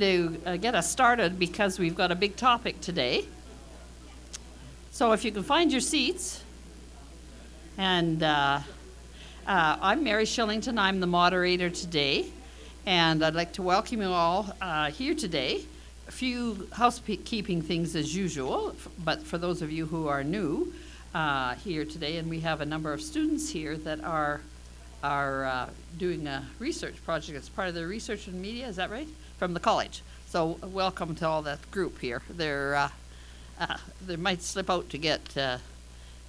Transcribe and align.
to 0.00 0.40
uh, 0.46 0.56
get 0.56 0.74
us 0.74 0.90
started 0.90 1.38
because 1.38 1.78
we've 1.78 1.94
got 1.94 2.10
a 2.10 2.14
big 2.14 2.34
topic 2.34 2.80
today. 2.80 3.26
So 4.90 5.12
if 5.12 5.26
you 5.26 5.30
can 5.30 5.42
find 5.42 5.70
your 5.70 5.82
seats, 5.82 6.42
and 7.76 8.22
uh, 8.22 8.60
uh, 9.46 9.76
I'm 9.80 10.02
Mary 10.02 10.24
Shillington, 10.24 10.78
I'm 10.78 11.00
the 11.00 11.06
moderator 11.06 11.68
today, 11.68 12.32
and 12.86 13.22
I'd 13.22 13.34
like 13.34 13.52
to 13.54 13.62
welcome 13.62 14.00
you 14.00 14.08
all 14.08 14.50
uh, 14.62 14.90
here 14.90 15.14
today. 15.14 15.66
A 16.08 16.12
few 16.12 16.66
housekeeping 16.72 17.60
things 17.60 17.94
as 17.94 18.16
usual, 18.16 18.74
but 19.04 19.22
for 19.22 19.36
those 19.36 19.60
of 19.60 19.70
you 19.70 19.84
who 19.84 20.08
are 20.08 20.24
new 20.24 20.72
uh, 21.14 21.56
here 21.56 21.84
today, 21.84 22.16
and 22.16 22.30
we 22.30 22.40
have 22.40 22.62
a 22.62 22.66
number 22.66 22.94
of 22.94 23.02
students 23.02 23.50
here 23.50 23.76
that 23.76 24.02
are 24.02 24.40
are 25.02 25.70
doing 25.96 26.26
a 26.26 26.44
research 26.58 26.94
project 27.06 27.38
as 27.38 27.48
part 27.48 27.68
of 27.68 27.74
their 27.74 27.86
research 27.86 28.26
and 28.26 28.40
media. 28.40 28.66
Is 28.66 28.76
that 28.76 28.90
right? 28.90 29.08
From 29.40 29.54
the 29.54 29.60
college. 29.60 30.02
So 30.28 30.58
welcome 30.62 31.14
to 31.14 31.26
all 31.26 31.40
that 31.40 31.70
group 31.70 31.98
here. 31.98 32.20
They're 32.28 32.74
uh, 32.74 32.90
uh, 33.58 33.78
they 34.06 34.16
might 34.16 34.42
slip 34.42 34.68
out 34.68 34.90
to 34.90 34.98
get 34.98 35.34
uh, 35.34 35.56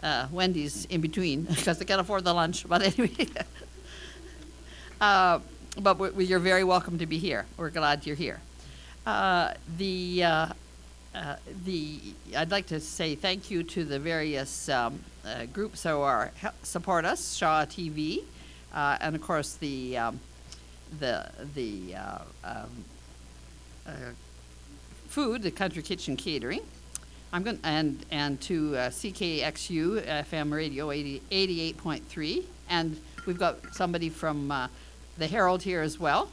uh, 0.02 0.28
Wendy's 0.32 0.86
in 0.86 1.02
between 1.02 1.42
because 1.56 1.78
they 1.78 1.84
can't 1.84 2.00
afford 2.00 2.24
the 2.24 2.34
lunch. 2.34 2.66
But 2.70 2.84
anyway, 2.84 3.28
uh, 5.02 5.40
but 5.78 6.16
you're 6.22 6.40
very 6.40 6.64
welcome 6.64 7.00
to 7.00 7.06
be 7.06 7.18
here. 7.18 7.46
We're 7.58 7.70
glad 7.70 8.06
you're 8.06 8.16
here. 8.16 8.40
Uh, 9.06 9.56
the 9.78 10.24
the 11.66 12.00
I'd 12.38 12.50
like 12.50 12.68
to 12.68 12.80
say 12.80 13.16
thank 13.16 13.52
you 13.52 13.64
to 13.64 13.84
the 13.84 14.00
various 14.00 14.70
um, 14.70 15.02
groups 15.52 15.84
who 15.84 16.00
are 16.00 16.32
support 16.64 17.04
us, 17.04 17.36
Shaw 17.36 17.66
TV, 17.66 18.24
and 18.74 19.18
of 19.18 19.22
course 19.22 19.56
the 19.56 19.98
um, 19.98 20.22
the 20.98 21.30
the 21.56 21.96
um, 22.46 22.86
food, 25.08 25.44
the 25.44 25.52
Country 25.52 25.84
Kitchen 25.84 26.16
Catering. 26.16 26.62
I'm 27.34 27.44
going 27.44 27.60
and 27.64 28.06
and 28.12 28.42
to 28.42 28.76
uh, 28.76 28.90
CKXU 28.90 30.06
FM 30.06 30.52
radio 30.52 30.92
80, 30.92 31.22
88.3, 31.32 32.44
and 32.70 33.00
we've 33.26 33.40
got 33.40 33.74
somebody 33.74 34.10
from 34.10 34.52
uh, 34.52 34.68
the 35.18 35.28
Herald 35.28 35.64
here 35.64 35.82
as 35.82 35.98
well. 35.98 36.30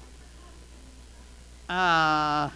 Uh, 1.68 2.50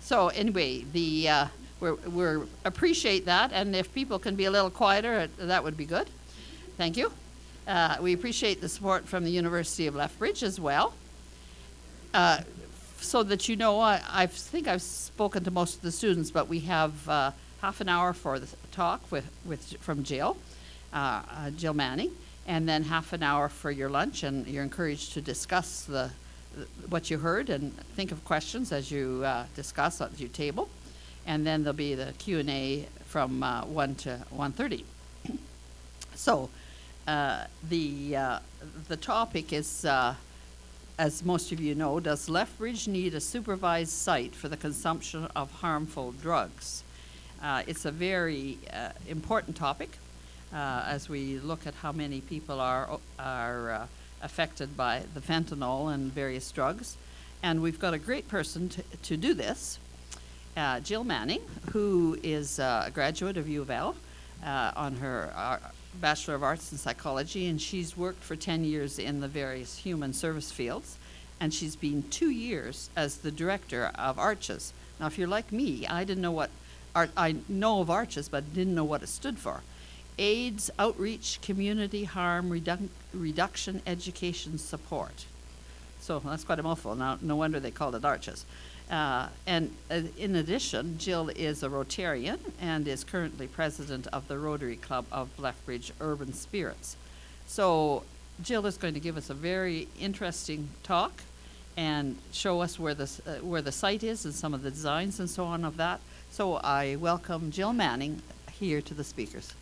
so 0.00 0.28
anyway, 0.28 0.84
the 0.92 1.28
uh, 1.28 1.46
we're, 1.80 1.94
we're 1.94 2.46
appreciate 2.64 3.24
that, 3.26 3.52
and 3.52 3.74
if 3.74 3.92
people 3.94 4.18
can 4.18 4.36
be 4.36 4.44
a 4.44 4.50
little 4.50 4.70
quieter, 4.70 5.28
uh, 5.40 5.46
that 5.46 5.64
would 5.64 5.76
be 5.76 5.86
good. 5.86 6.10
Thank 6.76 6.96
you. 6.96 7.12
Uh, 7.66 7.96
we 8.00 8.12
appreciate 8.12 8.60
the 8.60 8.68
support 8.68 9.08
from 9.08 9.24
the 9.24 9.30
University 9.30 9.86
of 9.86 9.94
Lethbridge 9.94 10.42
as 10.42 10.60
well. 10.60 10.94
So 13.02 13.24
that 13.24 13.48
you 13.48 13.56
know, 13.56 13.80
I, 13.80 14.00
I 14.08 14.26
think 14.26 14.68
I've 14.68 14.80
spoken 14.80 15.42
to 15.44 15.50
most 15.50 15.76
of 15.76 15.82
the 15.82 15.90
students, 15.90 16.30
but 16.30 16.48
we 16.48 16.60
have 16.60 17.08
uh, 17.08 17.32
half 17.60 17.80
an 17.80 17.88
hour 17.88 18.12
for 18.12 18.38
the 18.38 18.46
talk 18.70 19.02
with, 19.10 19.28
with 19.44 19.76
from 19.80 20.04
Jill, 20.04 20.36
uh, 20.94 21.22
uh, 21.28 21.50
Jill 21.50 21.74
Manning, 21.74 22.12
and 22.46 22.68
then 22.68 22.84
half 22.84 23.12
an 23.12 23.22
hour 23.22 23.48
for 23.48 23.72
your 23.72 23.90
lunch, 23.90 24.22
and 24.22 24.46
you're 24.46 24.62
encouraged 24.62 25.14
to 25.14 25.20
discuss 25.20 25.82
the, 25.82 26.10
what 26.88 27.10
you 27.10 27.18
heard 27.18 27.50
and 27.50 27.76
think 27.96 28.12
of 28.12 28.24
questions 28.24 28.70
as 28.70 28.90
you 28.90 29.22
uh, 29.26 29.46
discuss 29.56 30.00
at 30.00 30.18
your 30.20 30.30
table, 30.30 30.68
and 31.26 31.44
then 31.44 31.64
there'll 31.64 31.76
be 31.76 31.96
the 31.96 32.14
Q 32.18 32.38
and 32.38 32.50
A 32.50 32.86
from 33.06 33.42
uh, 33.42 33.64
one 33.64 33.96
to 33.96 34.20
one 34.30 34.52
thirty. 34.52 34.84
so, 36.14 36.48
uh, 37.08 37.44
the 37.68 38.16
the 38.86 38.96
topic 38.96 39.52
is. 39.52 39.84
As 40.98 41.24
most 41.24 41.52
of 41.52 41.60
you 41.60 41.74
know, 41.74 42.00
does 42.00 42.28
Lethbridge 42.28 42.86
need 42.86 43.14
a 43.14 43.20
supervised 43.20 43.92
site 43.92 44.34
for 44.34 44.48
the 44.48 44.58
consumption 44.58 45.26
of 45.34 45.50
harmful 45.50 46.12
drugs? 46.12 46.84
Uh, 47.42 47.62
it's 47.66 47.86
a 47.86 47.90
very 47.90 48.58
uh, 48.70 48.90
important 49.08 49.56
topic 49.56 49.96
uh, 50.52 50.84
as 50.86 51.08
we 51.08 51.38
look 51.38 51.66
at 51.66 51.74
how 51.76 51.92
many 51.92 52.20
people 52.20 52.60
are, 52.60 53.00
are 53.18 53.70
uh, 53.70 53.86
affected 54.20 54.76
by 54.76 55.02
the 55.14 55.20
fentanyl 55.20 55.92
and 55.92 56.12
various 56.12 56.52
drugs. 56.52 56.98
And 57.42 57.62
we've 57.62 57.80
got 57.80 57.94
a 57.94 57.98
great 57.98 58.28
person 58.28 58.68
to, 58.68 58.82
to 59.04 59.16
do 59.16 59.32
this, 59.32 59.78
uh, 60.58 60.80
Jill 60.80 61.04
Manning, 61.04 61.40
who 61.72 62.18
is 62.22 62.58
a 62.58 62.90
graduate 62.92 63.38
of 63.38 63.48
U 63.48 63.62
of 63.62 63.70
L 63.70 63.96
uh, 64.44 64.72
on 64.76 64.96
her 64.96 65.32
Bachelor 65.94 66.34
of 66.34 66.42
Arts 66.42 66.72
in 66.72 66.78
Psychology, 66.78 67.46
and 67.48 67.60
she's 67.60 67.96
worked 67.96 68.22
for 68.22 68.36
10 68.36 68.64
years 68.64 68.98
in 68.98 69.20
the 69.20 69.28
various 69.28 69.78
human 69.78 70.12
service 70.12 70.50
fields, 70.50 70.96
and 71.40 71.52
she's 71.52 71.76
been 71.76 72.02
two 72.04 72.30
years 72.30 72.90
as 72.96 73.18
the 73.18 73.30
director 73.30 73.90
of 73.94 74.18
Arches. 74.18 74.72
Now, 74.98 75.06
if 75.06 75.18
you're 75.18 75.28
like 75.28 75.52
me, 75.52 75.86
I 75.86 76.04
didn't 76.04 76.22
know 76.22 76.32
what 76.32 76.50
Ar- 76.94 77.08
I 77.16 77.36
know 77.48 77.80
of 77.80 77.90
Arches, 77.90 78.28
but 78.28 78.54
didn't 78.54 78.74
know 78.74 78.84
what 78.84 79.02
it 79.02 79.08
stood 79.08 79.38
for. 79.38 79.62
AIDS 80.18 80.70
Outreach 80.78 81.40
Community 81.40 82.04
Harm 82.04 82.50
Reduc- 82.50 82.88
Reduction 83.14 83.82
Education 83.86 84.58
Support. 84.58 85.24
So 86.00 86.18
that's 86.20 86.44
quite 86.44 86.58
a 86.58 86.62
mouthful. 86.62 86.94
Now, 86.94 87.18
no 87.22 87.36
wonder 87.36 87.60
they 87.60 87.70
called 87.70 87.94
it 87.94 88.04
Arches. 88.04 88.44
Uh, 88.92 89.26
and 89.46 89.74
uh, 89.90 90.02
in 90.18 90.36
addition, 90.36 90.98
Jill 90.98 91.30
is 91.30 91.62
a 91.62 91.68
Rotarian 91.70 92.38
and 92.60 92.86
is 92.86 93.04
currently 93.04 93.46
president 93.46 94.06
of 94.12 94.28
the 94.28 94.38
Rotary 94.38 94.76
Club 94.76 95.06
of 95.10 95.30
Lethbridge 95.38 95.92
Urban 95.98 96.34
Spirits. 96.34 96.96
So 97.46 98.02
Jill 98.42 98.66
is 98.66 98.76
going 98.76 98.92
to 98.92 99.00
give 99.00 99.16
us 99.16 99.30
a 99.30 99.34
very 99.34 99.88
interesting 99.98 100.68
talk 100.82 101.22
and 101.74 102.18
show 102.32 102.60
us 102.60 102.78
where 102.78 102.94
the, 102.94 103.10
uh, 103.26 103.36
where 103.36 103.62
the 103.62 103.72
site 103.72 104.02
is 104.02 104.26
and 104.26 104.34
some 104.34 104.52
of 104.52 104.62
the 104.62 104.70
designs 104.70 105.18
and 105.18 105.30
so 105.30 105.44
on 105.44 105.64
of 105.64 105.78
that. 105.78 106.00
So 106.30 106.56
I 106.56 106.96
welcome 106.96 107.50
Jill 107.50 107.72
Manning 107.72 108.20
here 108.52 108.82
to 108.82 108.92
the 108.92 109.04
speakers. 109.04 109.54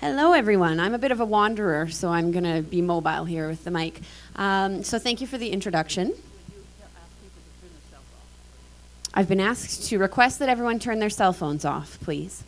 Hello, 0.00 0.32
everyone. 0.32 0.80
I'm 0.80 0.94
a 0.94 0.98
bit 0.98 1.12
of 1.12 1.20
a 1.20 1.26
wanderer, 1.26 1.90
so 1.90 2.08
I'm 2.08 2.32
going 2.32 2.44
to 2.44 2.62
be 2.62 2.80
mobile 2.80 3.26
here 3.26 3.48
with 3.48 3.64
the 3.64 3.70
mic. 3.70 4.00
Um, 4.34 4.82
so, 4.82 4.98
thank 4.98 5.20
you 5.20 5.26
for 5.26 5.36
the 5.36 5.50
introduction. 5.50 6.14
I've 9.12 9.28
been 9.28 9.40
asked 9.40 9.90
to 9.90 9.98
request 9.98 10.38
that 10.38 10.48
everyone 10.48 10.78
turn 10.78 11.00
their 11.00 11.10
cell 11.10 11.34
phones 11.34 11.66
off, 11.66 12.00
please. 12.00 12.44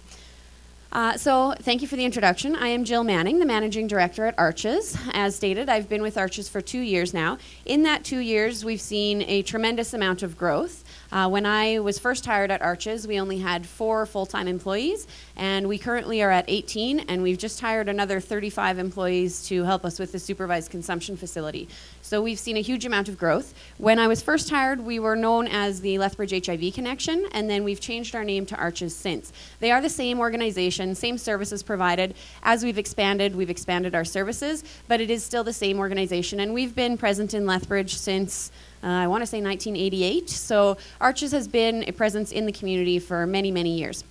Uh, 0.93 1.17
so, 1.17 1.55
thank 1.61 1.81
you 1.81 1.89
for 1.89 1.97
the 1.97 2.05
introduction. 2.05 2.55
I 2.55 2.69
am 2.69 2.85
Jill 2.85 3.03
Manning, 3.03 3.39
the 3.39 3.47
managing 3.47 3.87
director 3.87 4.27
at 4.27 4.35
Arches. 4.39 4.95
As 5.15 5.35
stated, 5.35 5.71
I've 5.71 5.89
been 5.89 6.03
with 6.03 6.19
Arches 6.19 6.51
for 6.51 6.61
two 6.61 6.81
years 6.81 7.15
now. 7.15 7.39
In 7.65 7.85
that 7.85 8.05
two 8.05 8.19
years, 8.19 8.63
we've 8.63 8.81
seen 8.81 9.23
a 9.23 9.41
tremendous 9.41 9.95
amount 9.95 10.23
of 10.23 10.37
growth. 10.37 10.85
Uh, 11.11 11.29
when 11.31 11.47
I 11.47 11.79
was 11.79 11.99
first 11.99 12.27
hired 12.27 12.51
at 12.51 12.61
Arches, 12.61 13.07
we 13.07 13.19
only 13.19 13.39
had 13.39 13.67
four 13.67 14.05
full 14.05 14.27
time 14.27 14.47
employees, 14.47 15.07
and 15.35 15.67
we 15.67 15.79
currently 15.79 16.23
are 16.23 16.31
at 16.31 16.45
18, 16.49 17.01
and 17.01 17.23
we've 17.23 17.39
just 17.39 17.61
hired 17.61 17.89
another 17.89 18.21
35 18.21 18.79
employees 18.79 19.47
to 19.49 19.65
help 19.65 19.87
us 19.87 19.99
with 19.99 20.13
the 20.13 20.19
supervised 20.19 20.71
consumption 20.71 21.17
facility. 21.17 21.69
So 22.03 22.21
we've 22.21 22.39
seen 22.39 22.59
a 22.59 22.61
huge 22.61 22.85
amount 22.85 23.09
of 23.09 23.17
growth. 23.17 23.55
When 23.79 23.99
I 23.99 24.09
was 24.09 24.23
first 24.23 24.51
hired, 24.51 24.81
we 24.81 24.99
were 24.99 25.17
known 25.17 25.49
as 25.49 25.81
the 25.81 25.97
Lethbridge 25.99 26.47
HIV 26.47 26.75
Connection, 26.75 27.27
and 27.33 27.49
then 27.49 27.65
we've 27.65 27.81
changed 27.81 28.15
our 28.15 28.25
name 28.25 28.45
to 28.47 28.57
Arches 28.57 28.95
since. 28.95 29.33
They 29.61 29.71
are 29.71 29.81
the 29.81 29.89
same 29.89 30.19
organization, 30.19 30.82
same 30.97 31.19
services 31.19 31.63
provided. 31.63 32.15
As 32.43 32.65
we've 32.65 32.79
expanded, 32.79 33.35
we've 33.35 33.51
expanded 33.51 33.95
our 33.95 34.05
services, 34.05 34.65
but 34.89 35.01
it 35.01 35.11
is 35.11 35.23
still 35.25 35.45
the 35.45 35.53
same 35.53 35.79
organization, 35.79 36.41
and 36.41 36.53
we've 36.53 36.75
been 36.75 36.97
present 36.99 37.35
in 37.35 37.47
Lethbridge 37.47 37.95
since. 37.95 38.51
Uh, 38.85 38.89
I 38.89 39.07
want 39.07 39.23
to 39.23 39.27
say 39.27 39.41
1988. 39.41 40.29
So 40.29 40.77
Arches 41.01 41.31
has 41.31 41.47
been 41.47 41.85
a 41.87 41.93
presence 41.93 42.33
in 42.33 42.47
the 42.47 42.53
community 42.53 42.99
for 42.99 43.27
many, 43.27 43.53
many 43.53 43.79
years. 43.79 44.03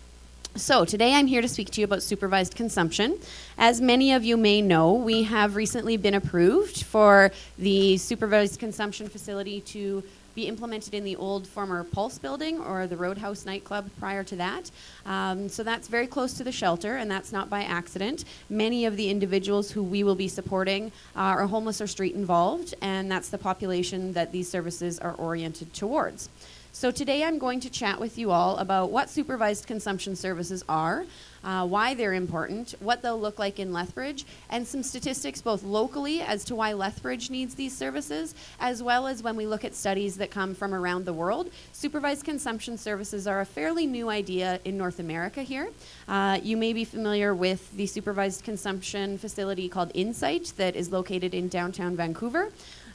So, 0.55 0.83
today 0.83 1.13
I'm 1.13 1.27
here 1.27 1.41
to 1.41 1.47
speak 1.47 1.69
to 1.71 1.81
you 1.81 1.85
about 1.85 2.03
supervised 2.03 2.55
consumption. 2.55 3.17
As 3.57 3.79
many 3.79 4.11
of 4.11 4.25
you 4.25 4.35
may 4.35 4.61
know, 4.61 4.91
we 4.91 5.23
have 5.23 5.55
recently 5.55 5.95
been 5.95 6.13
approved 6.13 6.83
for 6.83 7.31
the 7.57 7.95
supervised 7.95 8.59
consumption 8.59 9.07
facility 9.07 9.61
to 9.61 10.03
be 10.35 10.47
implemented 10.47 10.93
in 10.93 11.03
the 11.03 11.15
old 11.15 11.47
former 11.47 11.83
Pulse 11.83 12.17
building 12.17 12.59
or 12.59 12.87
the 12.87 12.97
Roadhouse 12.97 13.45
nightclub 13.45 13.89
prior 13.99 14.23
to 14.23 14.35
that. 14.37 14.71
Um, 15.05 15.49
so, 15.49 15.63
that's 15.63 15.87
very 15.87 16.07
close 16.07 16.33
to 16.33 16.43
the 16.43 16.51
shelter, 16.51 16.97
and 16.97 17.09
that's 17.09 17.31
not 17.31 17.49
by 17.49 17.63
accident. 17.63 18.25
Many 18.49 18.85
of 18.85 18.97
the 18.97 19.09
individuals 19.09 19.71
who 19.71 19.83
we 19.83 20.03
will 20.03 20.15
be 20.15 20.27
supporting 20.27 20.91
are 21.15 21.45
homeless 21.47 21.81
or 21.81 21.87
street 21.87 22.15
involved, 22.15 22.73
and 22.81 23.11
that's 23.11 23.29
the 23.29 23.37
population 23.37 24.13
that 24.13 24.31
these 24.31 24.49
services 24.49 24.99
are 24.99 25.13
oriented 25.13 25.73
towards. 25.73 26.29
So 26.73 26.89
today 26.89 27.23
I'm 27.25 27.37
going 27.37 27.59
to 27.59 27.69
chat 27.69 27.99
with 27.99 28.17
you 28.17 28.31
all 28.31 28.57
about 28.57 28.91
what 28.91 29.09
supervised 29.09 29.67
consumption 29.67 30.15
services 30.15 30.63
are, 30.69 31.05
uh, 31.43 31.65
why 31.65 31.93
they're 31.93 32.13
important, 32.13 32.75
what 32.79 33.01
they'll 33.01 33.19
look 33.19 33.39
like 33.39 33.59
in 33.59 33.73
Lethbridge, 33.73 34.25
and 34.49 34.67
some 34.67 34.83
statistics 34.83 35.41
both 35.41 35.63
locally 35.63 36.21
as 36.21 36.43
to 36.45 36.55
why 36.55 36.73
Lethbridge 36.73 37.29
needs 37.29 37.55
these 37.55 37.75
services, 37.75 38.35
as 38.59 38.83
well 38.83 39.07
as 39.07 39.23
when 39.23 39.35
we 39.35 39.45
look 39.45 39.65
at 39.65 39.73
studies 39.73 40.17
that 40.17 40.31
come 40.31 40.53
from 40.53 40.73
around 40.73 41.05
the 41.05 41.13
world. 41.13 41.49
Supervised 41.71 42.23
consumption 42.23 42.77
services 42.77 43.27
are 43.27 43.41
a 43.41 43.45
fairly 43.45 43.85
new 43.85 44.09
idea 44.09 44.59
in 44.65 44.77
North 44.77 44.99
America 44.99 45.41
here. 45.41 45.69
Uh, 46.07 46.39
you 46.43 46.57
may 46.57 46.73
be 46.73 46.85
familiar 46.85 47.33
with 47.33 47.71
the 47.75 47.85
supervised 47.85 48.43
consumption 48.43 49.17
facility 49.17 49.67
called 49.69 49.91
Insite 49.93 50.53
that 50.57 50.75
is 50.75 50.91
located 50.91 51.33
in 51.33 51.47
downtown 51.47 51.95
Vancouver. 51.95 52.51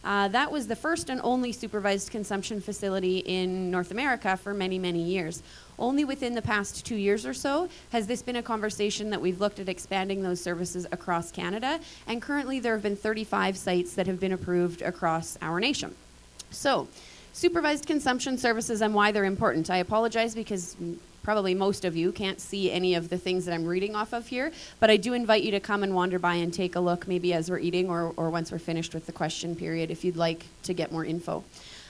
Uh, 0.07 0.29
that 0.29 0.53
was 0.53 0.69
the 0.69 0.77
first 0.77 1.11
and 1.11 1.21
only 1.25 1.51
supervised 1.51 2.13
consumption 2.13 2.61
facility 2.61 3.19
in 3.19 3.73
North 3.73 3.91
America 3.91 4.37
for 4.37 4.55
many, 4.55 4.79
many 4.79 5.03
years. 5.03 5.43
Only 5.79 6.05
within 6.05 6.35
the 6.35 6.43
past 6.43 6.87
two 6.87 6.97
years 6.97 7.27
or 7.27 7.35
so 7.35 7.69
has 7.91 8.07
this 8.07 8.23
been 8.23 8.37
a 8.37 8.43
conversation 8.43 9.11
that 9.11 9.21
we've 9.21 9.41
looked 9.41 9.59
at 9.59 9.69
expanding 9.69 10.23
those 10.23 10.41
services 10.41 10.87
across 10.91 11.31
Canada, 11.31 11.81
and 12.07 12.23
currently 12.23 12.61
there 12.61 12.73
have 12.73 12.83
been 12.83 12.97
35 12.97 13.57
sites 13.57 13.95
that 13.95 14.07
have 14.07 14.19
been 14.19 14.33
approved 14.33 14.83
across 14.83 15.37
our 15.43 15.61
nation. 15.61 15.95
So, 16.51 16.89
supervised 17.33 17.87
consumption 17.87 18.39
services 18.39 18.81
and 18.81 18.95
why 18.95 19.13
they're 19.13 19.25
important. 19.25 19.69
I 19.69 19.77
apologize 19.79 20.35
because 20.35 20.77
probably 21.23 21.55
most 21.55 21.85
of 21.85 21.97
you 21.97 22.13
can't 22.13 22.41
see 22.41 22.71
any 22.71 22.95
of 22.95 23.11
the 23.11 23.19
things 23.19 23.45
that 23.45 23.53
I'm 23.53 23.67
reading 23.67 23.95
off 23.95 24.15
of 24.15 24.29
here, 24.29 24.53
but 24.81 24.91
I 24.91 24.97
do 24.97 25.13
invite 25.13 25.43
you 25.43 25.51
to 25.51 25.61
come 25.61 25.83
and 25.83 25.95
wander 25.95 26.19
by 26.19 26.37
and 26.37 26.55
take 26.55 26.77
a 26.77 26.81
look 26.81 27.09
maybe 27.09 27.35
as 27.35 27.51
we're 27.51 27.59
eating 27.59 27.91
or, 27.91 28.15
or 28.17 28.31
once 28.31 28.53
we're 28.53 28.59
finished 28.59 28.95
with 28.95 29.07
the 29.07 29.13
question 29.13 29.57
period 29.57 29.91
if 29.91 30.05
you'd 30.05 30.17
like 30.17 30.47
to 30.63 30.73
get 30.73 30.93
more 30.93 31.05
info. 31.05 31.43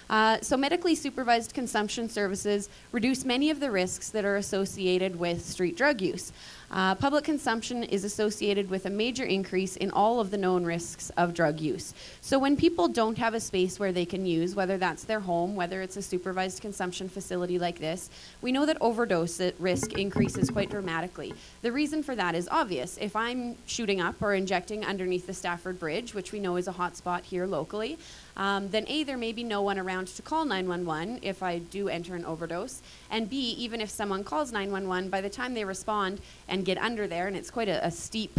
Uh, 0.08 0.38
so, 0.40 0.56
medically 0.56 0.94
supervised 0.94 1.52
consumption 1.52 2.08
services 2.08 2.68
reduce 2.92 3.24
many 3.24 3.50
of 3.50 3.60
the 3.60 3.70
risks 3.70 4.10
that 4.10 4.24
are 4.24 4.36
associated 4.36 5.16
with 5.16 5.44
street 5.44 5.76
drug 5.76 6.00
use. 6.00 6.32
Uh, 6.70 6.94
public 6.96 7.22
consumption 7.22 7.84
is 7.84 8.02
associated 8.02 8.68
with 8.68 8.86
a 8.86 8.90
major 8.90 9.24
increase 9.24 9.76
in 9.76 9.90
all 9.92 10.18
of 10.18 10.32
the 10.32 10.36
known 10.36 10.64
risks 10.64 11.10
of 11.16 11.32
drug 11.32 11.60
use. 11.60 11.94
So, 12.20 12.38
when 12.38 12.56
people 12.56 12.88
don't 12.88 13.18
have 13.18 13.34
a 13.34 13.40
space 13.40 13.80
where 13.80 13.92
they 13.92 14.04
can 14.04 14.26
use, 14.26 14.54
whether 14.54 14.78
that's 14.78 15.04
their 15.04 15.20
home, 15.20 15.56
whether 15.56 15.82
it's 15.82 15.96
a 15.96 16.02
supervised 16.02 16.60
consumption 16.60 17.08
facility 17.08 17.58
like 17.58 17.80
this, 17.80 18.08
we 18.42 18.52
know 18.52 18.66
that 18.66 18.78
overdose 18.80 19.40
risk 19.58 19.92
increases 19.94 20.50
quite 20.50 20.70
dramatically. 20.70 21.34
The 21.62 21.72
reason 21.72 22.02
for 22.02 22.14
that 22.14 22.34
is 22.34 22.48
obvious. 22.50 22.96
If 23.00 23.16
I'm 23.16 23.56
shooting 23.66 24.00
up 24.00 24.22
or 24.22 24.34
injecting 24.34 24.84
underneath 24.84 25.26
the 25.26 25.34
Stafford 25.34 25.80
Bridge, 25.80 26.14
which 26.14 26.32
we 26.32 26.38
know 26.38 26.56
is 26.56 26.68
a 26.68 26.72
hot 26.72 26.96
spot 26.96 27.24
here 27.24 27.46
locally, 27.46 27.98
um, 28.36 28.68
then 28.68 28.84
A, 28.88 29.04
there 29.04 29.16
may 29.16 29.32
be 29.32 29.42
no 29.42 29.62
one 29.62 29.78
around 29.78 30.08
to 30.08 30.22
call 30.22 30.44
911 30.44 31.20
if 31.22 31.42
I 31.42 31.58
do 31.58 31.88
enter 31.88 32.14
an 32.14 32.24
overdose. 32.24 32.82
And 33.10 33.30
B, 33.30 33.36
even 33.58 33.80
if 33.80 33.88
someone 33.88 34.24
calls 34.24 34.52
911, 34.52 35.08
by 35.10 35.20
the 35.20 35.30
time 35.30 35.54
they 35.54 35.64
respond 35.64 36.20
and 36.48 36.64
get 36.64 36.78
under 36.78 37.06
there, 37.06 37.26
and 37.26 37.36
it's 37.36 37.50
quite 37.50 37.68
a, 37.68 37.84
a 37.84 37.90
steep 37.90 38.38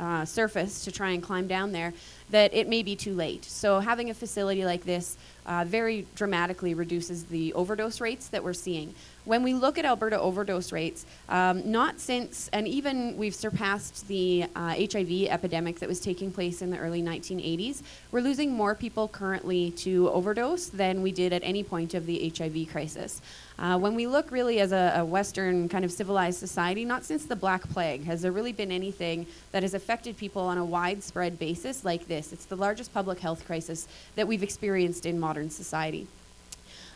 uh, 0.00 0.24
surface 0.24 0.84
to 0.84 0.90
try 0.90 1.10
and 1.10 1.22
climb 1.22 1.46
down 1.46 1.72
there, 1.72 1.92
that 2.30 2.54
it 2.54 2.68
may 2.68 2.82
be 2.82 2.96
too 2.96 3.14
late. 3.14 3.44
So 3.44 3.80
having 3.80 4.10
a 4.10 4.14
facility 4.14 4.64
like 4.64 4.84
this 4.84 5.16
uh, 5.46 5.64
very 5.66 6.06
dramatically 6.14 6.74
reduces 6.74 7.24
the 7.24 7.52
overdose 7.54 8.00
rates 8.00 8.28
that 8.28 8.42
we're 8.42 8.52
seeing. 8.52 8.94
When 9.24 9.42
we 9.42 9.52
look 9.52 9.78
at 9.78 9.84
Alberta 9.84 10.18
overdose 10.18 10.72
rates, 10.72 11.04
um, 11.28 11.70
not 11.70 12.00
since, 12.00 12.48
and 12.52 12.66
even 12.66 13.16
we've 13.16 13.34
surpassed 13.34 14.08
the 14.08 14.46
uh, 14.56 14.74
HIV 14.76 15.28
epidemic 15.28 15.78
that 15.80 15.88
was 15.88 16.00
taking 16.00 16.32
place 16.32 16.62
in 16.62 16.70
the 16.70 16.78
early 16.78 17.02
1980s, 17.02 17.82
we're 18.12 18.20
losing 18.20 18.52
more 18.52 18.74
people 18.74 19.08
currently 19.08 19.72
to 19.72 20.08
overdose 20.10 20.66
than 20.66 21.02
we 21.02 21.12
did 21.12 21.32
at 21.32 21.42
any 21.44 21.62
point 21.62 21.94
of 21.94 22.06
the 22.06 22.32
HIV 22.36 22.70
crisis. 22.70 23.20
Uh, 23.60 23.76
when 23.76 23.94
we 23.94 24.06
look 24.06 24.30
really 24.30 24.58
as 24.58 24.72
a, 24.72 24.94
a, 24.96 25.04
Western 25.04 25.68
kind 25.68 25.84
of 25.84 25.92
civilized 25.92 26.38
society, 26.38 26.82
not 26.82 27.04
since 27.04 27.26
the 27.26 27.36
Black 27.36 27.68
Plague 27.68 28.04
has 28.04 28.22
there 28.22 28.32
really 28.32 28.52
been 28.52 28.72
anything 28.72 29.26
that 29.52 29.62
has 29.62 29.74
affected 29.74 30.16
people 30.16 30.40
on 30.40 30.56
a 30.56 30.64
widespread 30.64 31.38
basis 31.38 31.84
like 31.84 32.08
this. 32.08 32.32
It's 32.32 32.46
the 32.46 32.56
largest 32.56 32.94
public 32.94 33.18
health 33.18 33.44
crisis 33.44 33.86
that 34.16 34.26
we've 34.26 34.42
experienced 34.42 35.04
in 35.04 35.20
modern 35.20 35.50
society. 35.50 36.06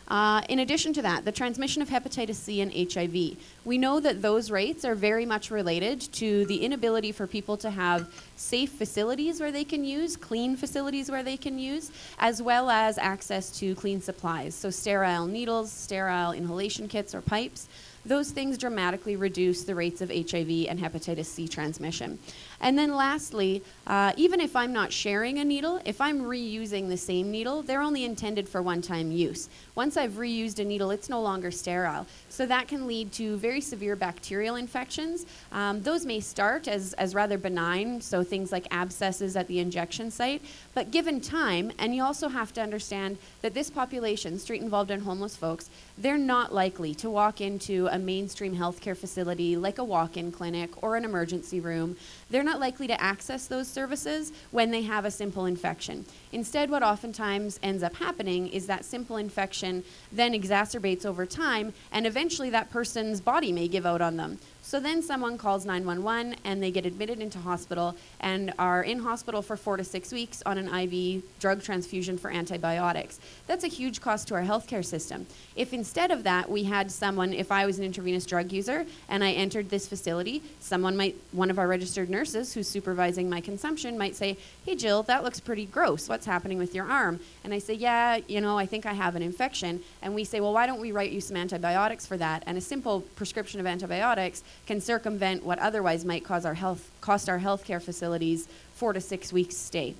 Uh, 0.07 0.41
in 0.49 0.59
addition 0.59 0.93
to 0.93 1.01
that, 1.01 1.25
the 1.25 1.31
transmission 1.31 1.81
of 1.81 1.89
hepatitis 1.89 2.35
C 2.35 2.61
and 2.61 2.71
HIV. 2.73 3.37
We 3.65 3.77
know 3.77 3.99
that 3.99 4.21
those 4.21 4.51
rates 4.51 4.85
are 4.85 4.95
very 4.95 5.25
much 5.25 5.49
related 5.49 6.01
to 6.13 6.45
the 6.45 6.63
inability 6.63 7.11
for 7.11 7.25
people 7.25 7.57
to 7.57 7.69
have 7.69 8.13
safe 8.35 8.71
facilities 8.71 9.39
where 9.39 9.51
they 9.51 9.63
can 9.63 9.83
use, 9.83 10.15
clean 10.15 10.55
facilities 10.55 11.09
where 11.09 11.23
they 11.23 11.37
can 11.37 11.57
use, 11.57 11.91
as 12.19 12.41
well 12.41 12.69
as 12.69 12.97
access 12.97 13.49
to 13.59 13.73
clean 13.75 13.99
supplies. 13.99 14.53
So, 14.53 14.69
sterile 14.69 15.25
needles, 15.25 15.71
sterile 15.71 16.33
inhalation 16.33 16.87
kits 16.87 17.15
or 17.15 17.21
pipes 17.21 17.67
those 18.05 18.29
things 18.29 18.57
dramatically 18.57 19.15
reduce 19.15 19.63
the 19.63 19.73
rates 19.73 20.01
of 20.01 20.09
HIV 20.09 20.67
and 20.69 20.79
hepatitis 20.79 21.25
C 21.25 21.47
transmission. 21.47 22.19
And 22.61 22.77
then 22.77 22.95
lastly, 22.95 23.63
uh, 23.87 24.13
even 24.17 24.39
if 24.39 24.55
I'm 24.55 24.73
not 24.73 24.91
sharing 24.91 25.39
a 25.39 25.45
needle, 25.45 25.81
if 25.85 26.01
I'm 26.01 26.21
reusing 26.21 26.89
the 26.89 26.97
same 26.97 27.31
needle, 27.31 27.61
they're 27.61 27.81
only 27.81 28.05
intended 28.05 28.47
for 28.47 28.61
one 28.61 28.81
time 28.81 29.11
use. 29.11 29.49
Once 29.75 29.97
I've 29.97 30.13
reused 30.13 30.59
a 30.59 30.65
needle, 30.65 30.91
it's 30.91 31.09
no 31.09 31.21
longer 31.21 31.51
sterile. 31.51 32.07
So 32.29 32.45
that 32.45 32.67
can 32.67 32.87
lead 32.87 33.11
to 33.13 33.37
very 33.37 33.61
severe 33.61 33.95
bacterial 33.95 34.55
infections. 34.55 35.25
Um, 35.51 35.81
those 35.81 36.05
may 36.05 36.19
start 36.19 36.67
as, 36.67 36.93
as 36.93 37.13
rather 37.13 37.37
benign, 37.37 38.01
so 38.01 38.23
things 38.23 38.51
like 38.51 38.67
abscesses 38.71 39.35
at 39.35 39.47
the 39.47 39.59
injection 39.59 40.09
site, 40.09 40.41
but 40.73 40.91
given 40.91 41.21
time, 41.21 41.71
and 41.77 41.95
you 41.95 42.03
also 42.03 42.29
have 42.29 42.53
to 42.53 42.61
understand 42.61 43.17
that 43.41 43.53
this 43.53 43.69
population, 43.69 44.39
street 44.39 44.61
involved 44.61 44.91
and 44.91 45.03
homeless 45.03 45.35
folks, 45.35 45.69
they're 45.97 46.17
not 46.17 46.53
likely 46.53 46.93
to 46.95 47.09
walk 47.09 47.41
into 47.41 47.87
a 47.91 47.99
mainstream 47.99 48.55
healthcare 48.55 48.97
facility 48.97 49.55
like 49.55 49.77
a 49.77 49.83
walk 49.83 50.17
in 50.17 50.31
clinic 50.31 50.83
or 50.83 50.95
an 50.95 51.05
emergency 51.05 51.59
room. 51.59 51.95
They're 52.29 52.43
not 52.43 52.59
likely 52.59 52.87
to 52.87 52.99
access 52.99 53.47
those 53.47 53.67
services 53.67 54.31
when 54.51 54.71
they 54.71 54.81
have 54.81 55.05
a 55.05 55.11
simple 55.11 55.45
infection. 55.45 56.05
Instead, 56.31 56.69
what 56.69 56.83
oftentimes 56.83 57.59
ends 57.61 57.83
up 57.83 57.95
happening 57.95 58.47
is 58.47 58.67
that 58.67 58.83
simple 58.83 59.17
infection 59.17 59.83
then 60.11 60.33
exacerbates 60.33 61.05
over 61.05 61.25
time, 61.25 61.73
and 61.91 62.07
eventually 62.07 62.49
that 62.49 62.71
person's 62.71 63.21
body 63.21 63.51
may 63.51 63.67
give 63.67 63.85
out 63.85 64.01
on 64.01 64.17
them. 64.17 64.39
So 64.65 64.79
then 64.79 65.03
someone 65.03 65.37
calls 65.37 65.63
911 65.63 66.37
and 66.43 66.61
they 66.61 66.71
get 66.71 66.87
admitted 66.87 67.19
into 67.19 67.37
hospital 67.37 67.95
and 68.19 68.51
are 68.57 68.81
in 68.81 68.97
hospital 68.97 69.43
for 69.43 69.55
four 69.55 69.77
to 69.77 69.83
six 69.83 70.11
weeks 70.11 70.41
on 70.43 70.57
an 70.57 70.73
IV 70.73 71.21
drug 71.39 71.61
transfusion 71.61 72.17
for 72.17 72.31
antibiotics. 72.31 73.19
That's 73.45 73.63
a 73.63 73.67
huge 73.67 74.01
cost 74.01 74.27
to 74.29 74.33
our 74.33 74.41
healthcare 74.41 74.83
system. 74.83 75.27
If 75.55 75.71
instead 75.71 76.09
of 76.09 76.23
that 76.23 76.49
we 76.49 76.63
had 76.63 76.89
someone, 76.89 77.31
if 77.31 77.51
I 77.51 77.67
was 77.67 77.77
an 77.77 77.85
intravenous 77.85 78.25
drug 78.25 78.51
user 78.51 78.87
and 79.07 79.23
I 79.23 79.33
entered 79.33 79.69
this 79.69 79.87
facility, 79.87 80.41
someone 80.59 80.97
might, 80.97 81.15
one 81.31 81.51
of 81.51 81.59
our 81.59 81.67
registered 81.67 82.09
nurses 82.09 82.55
who's 82.55 82.67
supervising 82.67 83.29
my 83.29 83.41
consumption 83.41 83.99
might 83.99 84.15
say, 84.15 84.35
Hey 84.65 84.75
Jill, 84.75 85.03
that 85.03 85.23
looks 85.23 85.39
pretty 85.39 85.67
gross. 85.67 86.09
What's 86.09 86.25
happening 86.25 86.57
with 86.57 86.73
your 86.73 86.89
arm? 86.89 87.19
And 87.43 87.53
I 87.53 87.59
say, 87.59 87.75
Yeah, 87.75 88.17
you 88.27 88.41
know, 88.41 88.57
I 88.57 88.65
think 88.65 88.87
I 88.87 88.93
have 88.93 89.15
an 89.15 89.21
infection. 89.21 89.83
And 90.01 90.15
we 90.15 90.23
say, 90.23 90.39
Well, 90.39 90.53
why 90.53 90.65
don't 90.65 90.81
we 90.81 90.91
write 90.91 91.11
you 91.11 91.21
some 91.21 91.37
antibiotics 91.37 92.07
for 92.07 92.17
that? 92.17 92.41
And 92.47 92.57
a 92.57 92.61
simple 92.61 93.01
prescription 93.15 93.59
of 93.59 93.67
antibiotics 93.67 94.43
can 94.65 94.81
circumvent 94.81 95.43
what 95.43 95.59
otherwise 95.59 96.05
might 96.05 96.23
cause 96.23 96.45
our 96.45 96.53
health, 96.53 96.89
cost 97.01 97.29
our 97.29 97.39
healthcare 97.39 97.81
facilities 97.81 98.47
four 98.73 98.93
to 98.93 99.01
six 99.01 99.31
weeks 99.31 99.55
stay. 99.55 99.95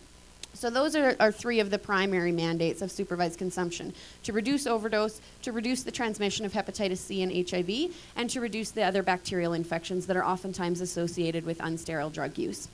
So 0.56 0.70
those 0.70 0.96
are, 0.96 1.18
are 1.20 1.34
three 1.34 1.60
of 1.60 1.70
the 1.70 1.78
primary 1.78 2.32
mandates 2.32 2.82
of 2.82 2.90
supervised 2.90 3.38
consumption 3.38 3.94
to 4.24 4.32
reduce 4.32 4.66
overdose, 4.66 5.20
to 5.42 5.52
reduce 5.52 5.84
the 5.84 5.92
transmission 5.92 6.46
of 6.46 6.54
hepatitis 6.54 6.98
C 6.98 7.22
and 7.22 7.50
HIV, 7.50 7.94
and 8.16 8.30
to 8.30 8.40
reduce 8.40 8.72
the 8.72 8.84
other 8.84 9.04
bacterial 9.04 9.54
infections 9.54 10.08
that 10.08 10.16
are 10.16 10.24
oftentimes 10.24 10.80
associated 10.80 11.46
with 11.46 11.58
unsterile 11.58 12.12
drug 12.12 12.38
use. 12.38 12.70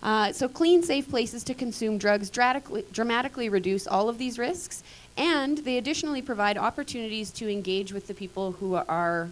Uh, 0.00 0.32
so 0.32 0.48
clean, 0.48 0.80
safe 0.82 1.10
places 1.10 1.42
to 1.42 1.54
consume 1.54 1.98
drugs 1.98 2.30
dramatically, 2.30 2.84
dramatically 2.92 3.48
reduce 3.48 3.88
all 3.88 4.08
of 4.08 4.16
these 4.16 4.38
risks, 4.38 4.84
and 5.16 5.58
they 5.58 5.76
additionally 5.76 6.22
provide 6.22 6.56
opportunities 6.56 7.32
to 7.32 7.50
engage 7.50 7.92
with 7.92 8.06
the 8.06 8.14
people 8.14 8.52
who 8.52 8.76
are 8.76 9.28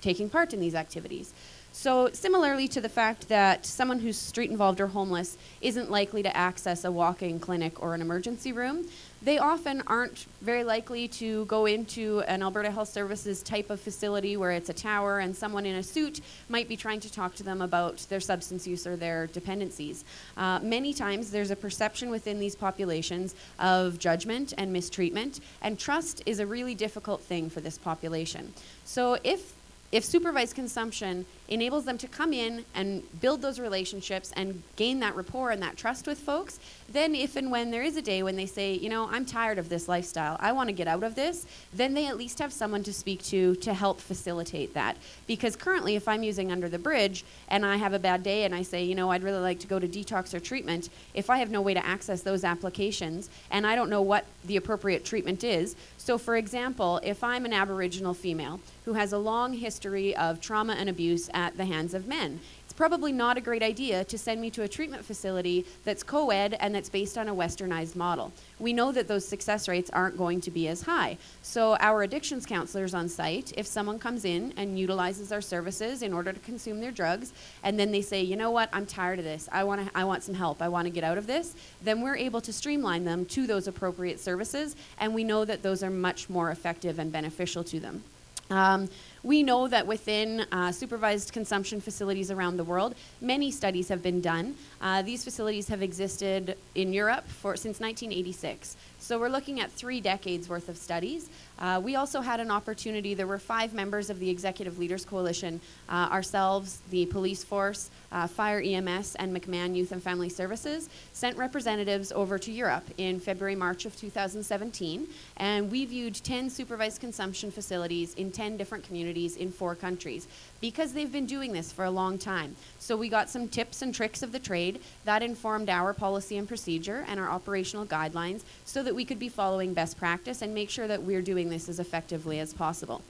taking 0.00 0.28
part 0.28 0.52
in 0.52 0.60
these 0.60 0.74
activities. 0.74 1.32
So, 1.72 2.10
similarly 2.12 2.66
to 2.68 2.80
the 2.80 2.88
fact 2.88 3.28
that 3.28 3.64
someone 3.64 4.00
who's 4.00 4.16
street 4.16 4.50
involved 4.50 4.80
or 4.80 4.88
homeless 4.88 5.36
isn't 5.60 5.90
likely 5.90 6.22
to 6.22 6.36
access 6.36 6.84
a 6.84 6.90
walk 6.90 7.22
in 7.22 7.38
clinic 7.38 7.80
or 7.82 7.94
an 7.94 8.00
emergency 8.00 8.52
room, 8.52 8.88
they 9.20 9.38
often 9.38 9.82
aren't 9.86 10.26
very 10.40 10.64
likely 10.64 11.08
to 11.08 11.44
go 11.44 11.66
into 11.66 12.20
an 12.20 12.42
Alberta 12.42 12.70
Health 12.70 12.88
Services 12.88 13.42
type 13.42 13.68
of 13.68 13.80
facility 13.80 14.36
where 14.36 14.52
it's 14.52 14.70
a 14.70 14.72
tower 14.72 15.18
and 15.18 15.36
someone 15.36 15.66
in 15.66 15.76
a 15.76 15.82
suit 15.82 16.20
might 16.48 16.68
be 16.68 16.76
trying 16.76 17.00
to 17.00 17.12
talk 17.12 17.34
to 17.36 17.42
them 17.42 17.60
about 17.60 17.98
their 18.08 18.20
substance 18.20 18.66
use 18.66 18.86
or 18.86 18.96
their 18.96 19.26
dependencies. 19.28 20.04
Uh, 20.36 20.60
many 20.62 20.94
times 20.94 21.30
there's 21.30 21.50
a 21.50 21.56
perception 21.56 22.10
within 22.10 22.40
these 22.40 22.56
populations 22.56 23.34
of 23.58 23.98
judgment 23.98 24.54
and 24.56 24.72
mistreatment, 24.72 25.40
and 25.62 25.78
trust 25.78 26.22
is 26.26 26.40
a 26.40 26.46
really 26.46 26.74
difficult 26.74 27.20
thing 27.20 27.50
for 27.50 27.60
this 27.60 27.76
population. 27.76 28.52
So, 28.84 29.18
if 29.22 29.52
if 29.90 30.04
supervised 30.04 30.54
consumption 30.54 31.24
enables 31.48 31.86
them 31.86 31.96
to 31.96 32.06
come 32.06 32.32
in 32.32 32.64
and 32.74 33.02
build 33.20 33.40
those 33.40 33.58
relationships 33.58 34.32
and 34.36 34.62
gain 34.76 35.00
that 35.00 35.16
rapport 35.16 35.50
and 35.50 35.62
that 35.62 35.76
trust 35.76 36.06
with 36.06 36.18
folks. 36.18 36.60
Then, 36.90 37.14
if 37.14 37.36
and 37.36 37.50
when 37.50 37.70
there 37.70 37.82
is 37.82 37.96
a 37.96 38.02
day 38.02 38.22
when 38.22 38.36
they 38.36 38.46
say, 38.46 38.74
you 38.74 38.88
know, 38.88 39.08
I'm 39.10 39.24
tired 39.24 39.58
of 39.58 39.68
this 39.68 39.88
lifestyle, 39.88 40.36
I 40.40 40.52
want 40.52 40.68
to 40.68 40.74
get 40.74 40.88
out 40.88 41.02
of 41.02 41.14
this, 41.14 41.46
then 41.72 41.94
they 41.94 42.06
at 42.06 42.18
least 42.18 42.38
have 42.38 42.52
someone 42.52 42.82
to 42.84 42.92
speak 42.92 43.22
to 43.24 43.54
to 43.56 43.72
help 43.72 44.00
facilitate 44.00 44.74
that. 44.74 44.96
Because 45.26 45.56
currently, 45.56 45.96
if 45.96 46.06
I'm 46.06 46.22
using 46.22 46.52
Under 46.52 46.68
the 46.68 46.78
Bridge 46.78 47.24
and 47.48 47.64
I 47.64 47.76
have 47.76 47.94
a 47.94 47.98
bad 47.98 48.22
day 48.22 48.44
and 48.44 48.54
I 48.54 48.62
say, 48.62 48.84
you 48.84 48.94
know, 48.94 49.10
I'd 49.10 49.22
really 49.22 49.40
like 49.40 49.60
to 49.60 49.66
go 49.66 49.78
to 49.78 49.88
detox 49.88 50.34
or 50.34 50.40
treatment, 50.40 50.90
if 51.14 51.30
I 51.30 51.38
have 51.38 51.50
no 51.50 51.62
way 51.62 51.72
to 51.72 51.84
access 51.84 52.22
those 52.22 52.44
applications 52.44 53.30
and 53.50 53.66
I 53.66 53.74
don't 53.74 53.90
know 53.90 54.02
what 54.02 54.26
the 54.44 54.56
appropriate 54.56 55.04
treatment 55.04 55.44
is, 55.44 55.76
so 56.08 56.16
for 56.16 56.36
example, 56.36 57.00
if 57.02 57.22
I'm 57.22 57.44
an 57.44 57.52
Aboriginal 57.52 58.14
female 58.14 58.60
who 58.86 58.94
has 58.94 59.12
a 59.12 59.18
long 59.18 59.52
history 59.52 60.16
of 60.16 60.40
trauma 60.40 60.72
and 60.72 60.88
abuse 60.88 61.28
at 61.34 61.58
the 61.58 61.66
hands 61.66 61.92
of 61.92 62.08
men, 62.08 62.40
probably 62.78 63.10
not 63.10 63.36
a 63.36 63.40
great 63.40 63.64
idea 63.64 64.04
to 64.04 64.16
send 64.16 64.40
me 64.40 64.50
to 64.50 64.62
a 64.62 64.68
treatment 64.68 65.04
facility 65.04 65.66
that's 65.82 66.04
co 66.04 66.30
ed 66.30 66.56
and 66.60 66.72
that's 66.72 66.88
based 66.88 67.18
on 67.18 67.26
a 67.26 67.34
westernized 67.34 67.96
model. 67.96 68.30
We 68.60 68.72
know 68.72 68.92
that 68.92 69.08
those 69.08 69.26
success 69.26 69.66
rates 69.66 69.90
aren't 69.90 70.16
going 70.16 70.40
to 70.42 70.52
be 70.52 70.68
as 70.68 70.82
high. 70.82 71.18
So, 71.42 71.76
our 71.80 72.04
addictions 72.04 72.46
counselors 72.46 72.94
on 72.94 73.08
site, 73.08 73.52
if 73.56 73.66
someone 73.66 73.98
comes 73.98 74.24
in 74.24 74.54
and 74.56 74.78
utilizes 74.78 75.32
our 75.32 75.40
services 75.40 76.02
in 76.02 76.12
order 76.12 76.32
to 76.32 76.38
consume 76.38 76.78
their 76.78 76.92
drugs, 76.92 77.32
and 77.64 77.80
then 77.80 77.90
they 77.90 78.00
say, 78.00 78.22
you 78.22 78.36
know 78.36 78.52
what, 78.52 78.68
I'm 78.72 78.86
tired 78.86 79.18
of 79.18 79.24
this, 79.24 79.48
I, 79.50 79.64
wanna, 79.64 79.90
I 79.92 80.04
want 80.04 80.22
some 80.22 80.36
help, 80.36 80.62
I 80.62 80.68
want 80.68 80.86
to 80.86 80.90
get 80.90 81.02
out 81.02 81.18
of 81.18 81.26
this, 81.26 81.56
then 81.82 82.00
we're 82.00 82.16
able 82.16 82.40
to 82.42 82.52
streamline 82.52 83.04
them 83.04 83.24
to 83.24 83.48
those 83.48 83.66
appropriate 83.66 84.20
services, 84.20 84.76
and 85.00 85.16
we 85.16 85.24
know 85.24 85.44
that 85.44 85.64
those 85.64 85.82
are 85.82 85.90
much 85.90 86.30
more 86.30 86.52
effective 86.52 87.00
and 87.00 87.10
beneficial 87.10 87.64
to 87.64 87.80
them. 87.80 88.04
Um, 88.50 88.88
we 89.22 89.42
know 89.42 89.68
that 89.68 89.86
within 89.86 90.40
uh, 90.52 90.72
supervised 90.72 91.32
consumption 91.32 91.80
facilities 91.80 92.30
around 92.30 92.56
the 92.56 92.64
world, 92.64 92.94
many 93.20 93.50
studies 93.50 93.88
have 93.88 94.02
been 94.02 94.20
done. 94.20 94.54
Uh, 94.80 95.02
these 95.02 95.24
facilities 95.24 95.68
have 95.68 95.82
existed 95.82 96.56
in 96.74 96.92
Europe 96.92 97.26
for, 97.28 97.56
since 97.56 97.80
1986. 97.80 98.76
So 99.00 99.18
we're 99.18 99.28
looking 99.28 99.60
at 99.60 99.70
three 99.70 100.00
decades 100.00 100.48
worth 100.48 100.68
of 100.68 100.76
studies. 100.76 101.30
Uh, 101.58 101.80
we 101.82 101.94
also 101.94 102.20
had 102.20 102.40
an 102.40 102.50
opportunity, 102.50 103.14
there 103.14 103.28
were 103.28 103.38
five 103.38 103.72
members 103.72 104.10
of 104.10 104.18
the 104.18 104.28
Executive 104.28 104.78
Leaders 104.78 105.04
Coalition, 105.04 105.60
uh, 105.88 106.08
ourselves, 106.10 106.80
the 106.90 107.06
police 107.06 107.44
force, 107.44 107.90
uh, 108.10 108.26
Fire 108.26 108.60
EMS, 108.60 109.14
and 109.14 109.34
McMan 109.34 109.74
Youth 109.76 109.92
and 109.92 110.02
Family 110.02 110.28
Services, 110.28 110.90
sent 111.12 111.36
representatives 111.36 112.10
over 112.12 112.38
to 112.38 112.50
Europe 112.50 112.84
in 112.98 113.20
February, 113.20 113.54
March 113.54 113.86
of 113.86 113.96
2017, 113.96 115.06
and 115.36 115.70
we 115.70 115.84
viewed 115.84 116.14
10 116.16 116.50
supervised 116.50 117.00
consumption 117.00 117.50
facilities 117.52 118.14
in 118.14 118.32
10 118.32 118.56
different 118.56 118.84
communities 118.84 119.36
in 119.36 119.52
four 119.52 119.74
countries 119.76 120.26
because 120.60 120.92
they've 120.92 121.12
been 121.12 121.26
doing 121.26 121.52
this 121.52 121.72
for 121.72 121.84
a 121.84 121.90
long 121.90 122.18
time. 122.18 122.56
So 122.78 122.96
we 122.96 123.08
got 123.08 123.30
some 123.30 123.48
tips 123.48 123.82
and 123.82 123.94
tricks 123.94 124.22
of 124.22 124.32
the 124.32 124.38
trade 124.38 124.80
that 125.04 125.22
informed 125.22 125.68
our 125.68 125.92
policy 125.92 126.36
and 126.36 126.48
procedure 126.48 127.04
and 127.08 127.20
our 127.20 127.28
operational 127.28 127.86
guidelines 127.86 128.42
so 128.64 128.82
that 128.82 128.94
we 128.94 129.04
could 129.04 129.18
be 129.18 129.28
following 129.28 129.74
best 129.74 129.98
practice 129.98 130.42
and 130.42 130.54
make 130.54 130.70
sure 130.70 130.88
that 130.88 131.02
we're 131.02 131.22
doing 131.22 131.48
this 131.48 131.68
as 131.68 131.78
effectively 131.78 132.40
as 132.40 132.52
possible. 132.52 133.02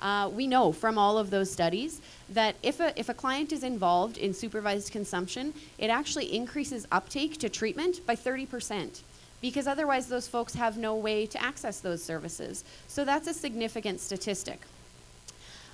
Uh, 0.00 0.28
we 0.32 0.46
know 0.46 0.72
from 0.72 0.98
all 0.98 1.16
of 1.16 1.30
those 1.30 1.50
studies 1.50 2.02
that 2.28 2.54
if 2.62 2.80
a, 2.80 2.98
if 3.00 3.08
a 3.08 3.14
client 3.14 3.52
is 3.52 3.62
involved 3.62 4.18
in 4.18 4.34
supervised 4.34 4.92
consumption, 4.92 5.54
it 5.78 5.88
actually 5.88 6.34
increases 6.34 6.86
uptake 6.92 7.38
to 7.38 7.48
treatment 7.48 8.04
by 8.06 8.14
30% 8.14 9.00
because 9.40 9.66
otherwise 9.66 10.06
those 10.08 10.28
folks 10.28 10.54
have 10.54 10.76
no 10.76 10.94
way 10.94 11.26
to 11.26 11.42
access 11.42 11.80
those 11.80 12.02
services. 12.02 12.64
So 12.88 13.04
that's 13.04 13.28
a 13.28 13.34
significant 13.34 14.00
statistic. 14.00 14.60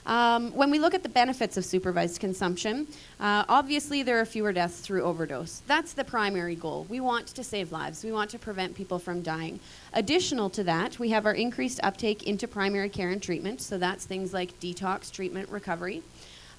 Um, 0.05 0.51
when 0.53 0.71
we 0.71 0.79
look 0.79 0.95
at 0.95 1.03
the 1.03 1.09
benefits 1.09 1.57
of 1.57 1.65
supervised 1.65 2.21
consumption, 2.21 2.89
uh, 3.21 3.45
obviously 3.49 4.03
there 4.03 4.21
are 4.21 4.25
fewer 4.25 4.53
deaths 4.53 4.81
through 4.81 5.03
overdose. 5.03 5.63
That's 5.67 5.93
the 5.93 6.05
primary 6.05 6.57
goal. 6.57 6.87
We 6.89 6.99
want 7.01 7.29
to 7.29 7.45
save 7.45 7.71
lives, 7.71 8.03
we 8.03 8.13
want 8.13 8.31
to 8.31 8.39
prevent 8.39 8.75
people 8.75 8.99
from 8.99 9.23
dying. 9.23 9.61
Additional 9.93 10.51
to 10.51 10.65
that, 10.65 10.99
we 10.99 11.11
have 11.11 11.25
our 11.25 11.35
increased 11.35 11.79
uptake 11.83 12.25
into 12.25 12.49
primary 12.49 12.89
care 12.89 13.11
and 13.11 13.23
treatment, 13.23 13.61
so 13.61 13.79
that's 13.79 14.05
things 14.05 14.33
like 14.33 14.59
detox, 14.59 15.11
treatment, 15.11 15.49
recovery. 15.49 16.03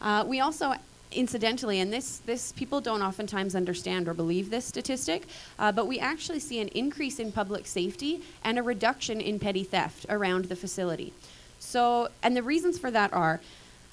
Uh, 0.02 0.24
we 0.26 0.40
also 0.40 0.74
incidentally, 1.16 1.80
and 1.80 1.94
this, 1.94 2.20
this 2.20 2.52
people 2.54 2.82
don't 2.82 3.02
oftentimes 3.02 3.56
understand 3.56 4.08
or 4.08 4.14
believe 4.14 4.50
this 4.50 4.66
statistic, 4.66 5.28
uh, 5.60 5.72
but 5.72 5.88
we 5.88 6.00
actually 6.00 6.40
see 6.40 6.60
an 6.60 6.68
increase 6.70 7.20
in 7.20 7.32
public 7.32 7.68
safety 7.68 8.22
and 8.44 8.58
a 8.58 8.64
reduction 8.64 9.22
in 9.22 9.40
petty 9.40 9.64
theft 9.64 10.06
around 10.10 10.46
the 10.46 10.56
facility. 10.56 11.14
So, 11.64 12.10
and 12.22 12.36
the 12.36 12.44
reasons 12.44 12.78
for 12.78 12.92
that 12.92 13.14
are, 13.14 13.40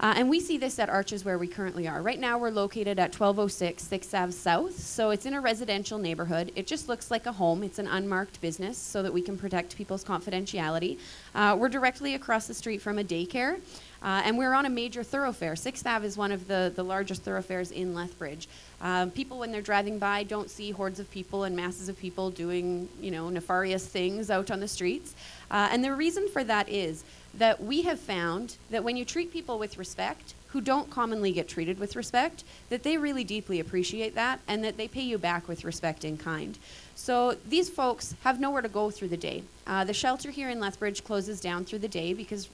uh, 0.00 0.14
and 0.16 0.30
we 0.30 0.40
see 0.40 0.56
this 0.56 0.78
at 0.78 0.88
Arches 0.88 1.24
where 1.24 1.38
we 1.38 1.46
currently 1.46 1.86
are. 1.86 2.00
Right 2.00 2.18
now, 2.18 2.38
we're 2.38 2.50
located 2.50 2.98
at 2.98 3.14
1206 3.14 3.84
6th 3.84 4.14
Ave 4.14 4.32
South, 4.32 4.78
so 4.78 5.10
it's 5.10 5.26
in 5.26 5.34
a 5.34 5.40
residential 5.40 5.98
neighborhood. 5.98 6.52
It 6.56 6.66
just 6.66 6.88
looks 6.88 7.10
like 7.10 7.26
a 7.26 7.32
home. 7.32 7.62
It's 7.62 7.78
an 7.78 7.86
unmarked 7.86 8.40
business 8.40 8.78
so 8.78 9.02
that 9.02 9.12
we 9.12 9.20
can 9.20 9.36
protect 9.36 9.76
people's 9.76 10.02
confidentiality. 10.02 10.98
Uh, 11.34 11.56
we're 11.58 11.68
directly 11.68 12.14
across 12.14 12.46
the 12.46 12.54
street 12.54 12.82
from 12.82 12.98
a 12.98 13.04
daycare. 13.04 13.60
Uh, 14.02 14.22
and 14.24 14.38
we're 14.38 14.54
on 14.54 14.64
a 14.64 14.70
major 14.70 15.02
thoroughfare. 15.02 15.54
Sixth 15.54 15.86
Ave 15.86 16.06
is 16.06 16.16
one 16.16 16.32
of 16.32 16.48
the, 16.48 16.72
the 16.74 16.82
largest 16.82 17.22
thoroughfares 17.22 17.70
in 17.70 17.94
Lethbridge. 17.94 18.48
Um, 18.80 19.10
people, 19.10 19.38
when 19.38 19.52
they're 19.52 19.60
driving 19.60 19.98
by, 19.98 20.22
don't 20.22 20.48
see 20.48 20.70
hordes 20.70 20.98
of 21.00 21.10
people 21.10 21.44
and 21.44 21.54
masses 21.54 21.90
of 21.90 21.98
people 21.98 22.30
doing, 22.30 22.88
you 22.98 23.10
know, 23.10 23.28
nefarious 23.28 23.86
things 23.86 24.30
out 24.30 24.50
on 24.50 24.60
the 24.60 24.68
streets. 24.68 25.14
Uh, 25.50 25.68
and 25.70 25.84
the 25.84 25.94
reason 25.94 26.28
for 26.28 26.42
that 26.44 26.70
is 26.70 27.04
that 27.34 27.62
we 27.62 27.82
have 27.82 28.00
found 28.00 28.56
that 28.70 28.84
when 28.84 28.96
you 28.96 29.04
treat 29.04 29.32
people 29.32 29.58
with 29.58 29.78
respect, 29.78 30.34
who 30.48 30.60
don't 30.60 30.90
commonly 30.90 31.30
get 31.30 31.48
treated 31.48 31.78
with 31.78 31.94
respect, 31.94 32.42
that 32.70 32.82
they 32.82 32.96
really 32.96 33.22
deeply 33.22 33.60
appreciate 33.60 34.14
that 34.16 34.40
and 34.48 34.64
that 34.64 34.76
they 34.76 34.88
pay 34.88 35.02
you 35.02 35.16
back 35.16 35.46
with 35.46 35.64
respect 35.64 36.04
in 36.04 36.18
kind. 36.18 36.58
So 36.96 37.36
these 37.48 37.70
folks 37.70 38.14
have 38.24 38.40
nowhere 38.40 38.62
to 38.62 38.68
go 38.68 38.90
through 38.90 39.08
the 39.08 39.16
day. 39.16 39.44
Uh, 39.66 39.84
the 39.84 39.94
shelter 39.94 40.30
here 40.30 40.50
in 40.50 40.58
Lethbridge 40.58 41.04
closes 41.04 41.40
down 41.40 41.64
through 41.64 41.78
the 41.78 41.88
day 41.88 42.12
because 42.12 42.48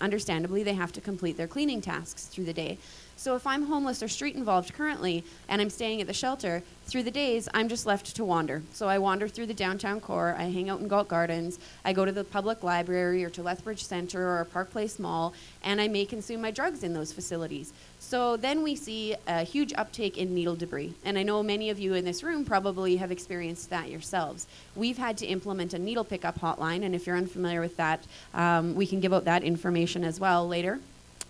understandably, 0.00 0.62
they 0.62 0.74
have 0.74 0.92
to 0.92 1.00
complete 1.00 1.36
their 1.36 1.46
cleaning 1.46 1.80
tasks 1.80 2.26
through 2.26 2.44
the 2.44 2.52
day. 2.52 2.78
So 3.18 3.34
if 3.34 3.46
I'm 3.46 3.64
homeless 3.64 4.02
or 4.02 4.08
street 4.08 4.36
involved 4.36 4.74
currently 4.74 5.24
and 5.48 5.62
I'm 5.62 5.70
staying 5.70 6.02
at 6.02 6.06
the 6.06 6.12
shelter, 6.12 6.62
through 6.84 7.02
the 7.02 7.10
days 7.10 7.48
I'm 7.54 7.68
just 7.68 7.86
left 7.86 8.14
to 8.14 8.24
wander. 8.24 8.62
So 8.72 8.88
I 8.88 8.98
wander 8.98 9.26
through 9.26 9.46
the 9.46 9.54
downtown 9.54 10.00
core, 10.00 10.36
I 10.38 10.44
hang 10.44 10.68
out 10.68 10.80
in 10.80 10.86
Galt 10.86 11.08
Gardens, 11.08 11.58
I 11.84 11.94
go 11.94 12.04
to 12.04 12.12
the 12.12 12.24
public 12.24 12.62
library 12.62 13.24
or 13.24 13.30
to 13.30 13.42
Lethbridge 13.42 13.82
Center 13.82 14.38
or 14.38 14.44
Park 14.44 14.70
Place 14.70 14.98
Mall, 14.98 15.32
and 15.64 15.80
I 15.80 15.88
may 15.88 16.04
consume 16.04 16.42
my 16.42 16.50
drugs 16.50 16.84
in 16.84 16.92
those 16.92 17.10
facilities. 17.10 17.72
So 17.98 18.36
then 18.36 18.62
we 18.62 18.76
see 18.76 19.16
a 19.26 19.42
huge 19.42 19.72
uptake 19.76 20.18
in 20.18 20.34
needle 20.34 20.54
debris. 20.54 20.94
And 21.04 21.18
I 21.18 21.22
know 21.22 21.42
many 21.42 21.70
of 21.70 21.78
you 21.78 21.94
in 21.94 22.04
this 22.04 22.22
room 22.22 22.44
probably 22.44 22.96
have 22.98 23.10
experienced 23.10 23.70
that 23.70 23.90
yourselves. 23.90 24.46
We've 24.76 24.98
had 24.98 25.16
to 25.18 25.26
implement 25.26 25.72
a 25.72 25.78
needle 25.78 26.04
pickup 26.04 26.38
hotline, 26.38 26.84
and 26.84 26.94
if 26.94 27.06
you're 27.06 27.16
unfamiliar 27.16 27.62
with 27.62 27.78
that, 27.78 28.04
um, 28.34 28.74
we 28.74 28.86
can 28.86 29.00
give 29.00 29.14
out 29.14 29.24
that 29.24 29.42
information 29.42 30.04
as 30.04 30.20
well 30.20 30.46
later. 30.46 30.80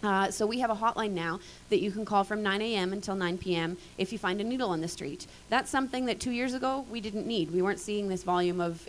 Uh, 0.02 0.30
so 0.30 0.46
we 0.46 0.60
have 0.60 0.70
a 0.70 0.74
hotline 0.74 1.12
now 1.12 1.40
that 1.70 1.80
you 1.80 1.90
can 1.90 2.04
call 2.04 2.22
from 2.22 2.42
9 2.42 2.60
a.m. 2.60 2.92
until 2.92 3.14
9 3.14 3.38
p.m. 3.38 3.76
if 3.98 4.12
you 4.12 4.18
find 4.18 4.40
a 4.40 4.44
needle 4.44 4.70
on 4.70 4.80
the 4.80 4.88
street. 4.88 5.26
That's 5.48 5.70
something 5.70 6.06
that 6.06 6.20
two 6.20 6.30
years 6.30 6.54
ago 6.54 6.84
we 6.90 7.00
didn't 7.00 7.26
need. 7.26 7.50
We 7.50 7.62
weren't 7.62 7.80
seeing 7.80 8.08
this 8.08 8.22
volume 8.22 8.60
of, 8.60 8.86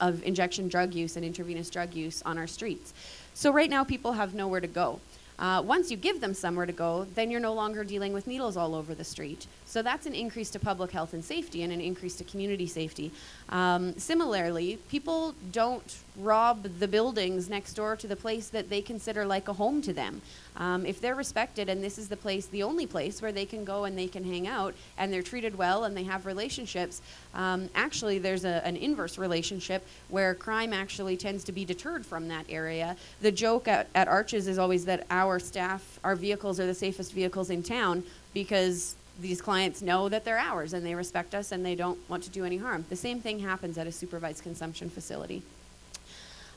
of 0.00 0.22
injection 0.22 0.68
drug 0.68 0.94
use 0.94 1.16
and 1.16 1.24
intravenous 1.24 1.70
drug 1.70 1.94
use 1.94 2.22
on 2.22 2.38
our 2.38 2.46
streets. 2.46 2.94
So 3.34 3.52
right 3.52 3.70
now 3.70 3.84
people 3.84 4.12
have 4.12 4.34
nowhere 4.34 4.60
to 4.60 4.66
go. 4.66 5.00
Uh, 5.38 5.62
once 5.64 5.90
you 5.90 5.96
give 5.96 6.20
them 6.20 6.34
somewhere 6.34 6.66
to 6.66 6.72
go, 6.72 7.06
then 7.14 7.30
you're 7.30 7.40
no 7.40 7.52
longer 7.52 7.84
dealing 7.84 8.12
with 8.12 8.26
needles 8.26 8.56
all 8.56 8.74
over 8.74 8.94
the 8.94 9.04
street. 9.04 9.46
So 9.68 9.82
that's 9.82 10.06
an 10.06 10.14
increase 10.14 10.48
to 10.50 10.58
public 10.58 10.90
health 10.90 11.12
and 11.12 11.22
safety 11.22 11.62
and 11.62 11.70
an 11.70 11.80
increase 11.82 12.16
to 12.16 12.24
community 12.24 12.66
safety. 12.66 13.12
Um, 13.50 13.98
similarly, 13.98 14.78
people 14.88 15.34
don't 15.52 15.94
rob 16.16 16.62
the 16.80 16.88
buildings 16.88 17.50
next 17.50 17.74
door 17.74 17.94
to 17.96 18.06
the 18.06 18.16
place 18.16 18.48
that 18.48 18.70
they 18.70 18.80
consider 18.80 19.26
like 19.26 19.46
a 19.46 19.52
home 19.52 19.82
to 19.82 19.92
them. 19.92 20.22
Um, 20.56 20.86
if 20.86 21.02
they're 21.02 21.14
respected 21.14 21.68
and 21.68 21.84
this 21.84 21.98
is 21.98 22.08
the 22.08 22.16
place, 22.16 22.46
the 22.46 22.62
only 22.62 22.86
place 22.86 23.20
where 23.20 23.30
they 23.30 23.44
can 23.44 23.66
go 23.66 23.84
and 23.84 23.96
they 23.96 24.08
can 24.08 24.24
hang 24.24 24.48
out 24.48 24.74
and 24.96 25.12
they're 25.12 25.22
treated 25.22 25.56
well 25.56 25.84
and 25.84 25.94
they 25.94 26.04
have 26.04 26.24
relationships, 26.24 27.02
um, 27.34 27.68
actually 27.74 28.18
there's 28.18 28.46
a, 28.46 28.66
an 28.66 28.76
inverse 28.76 29.18
relationship 29.18 29.86
where 30.08 30.34
crime 30.34 30.72
actually 30.72 31.16
tends 31.18 31.44
to 31.44 31.52
be 31.52 31.66
deterred 31.66 32.06
from 32.06 32.26
that 32.28 32.46
area. 32.48 32.96
The 33.20 33.32
joke 33.32 33.68
at, 33.68 33.88
at 33.94 34.08
Arches 34.08 34.48
is 34.48 34.58
always 34.58 34.86
that 34.86 35.06
our 35.10 35.38
staff, 35.38 36.00
our 36.02 36.16
vehicles 36.16 36.58
are 36.58 36.66
the 36.66 36.74
safest 36.74 37.12
vehicles 37.12 37.50
in 37.50 37.62
town 37.62 38.02
because 38.32 38.96
these 39.18 39.42
clients 39.42 39.82
know 39.82 40.08
that 40.08 40.24
they're 40.24 40.38
ours 40.38 40.72
and 40.72 40.86
they 40.86 40.94
respect 40.94 41.34
us 41.34 41.52
and 41.52 41.64
they 41.64 41.74
don't 41.74 41.98
want 42.08 42.22
to 42.22 42.30
do 42.30 42.44
any 42.44 42.56
harm. 42.56 42.84
The 42.88 42.96
same 42.96 43.20
thing 43.20 43.40
happens 43.40 43.76
at 43.76 43.86
a 43.86 43.92
supervised 43.92 44.42
consumption 44.42 44.88
facility. 44.88 45.42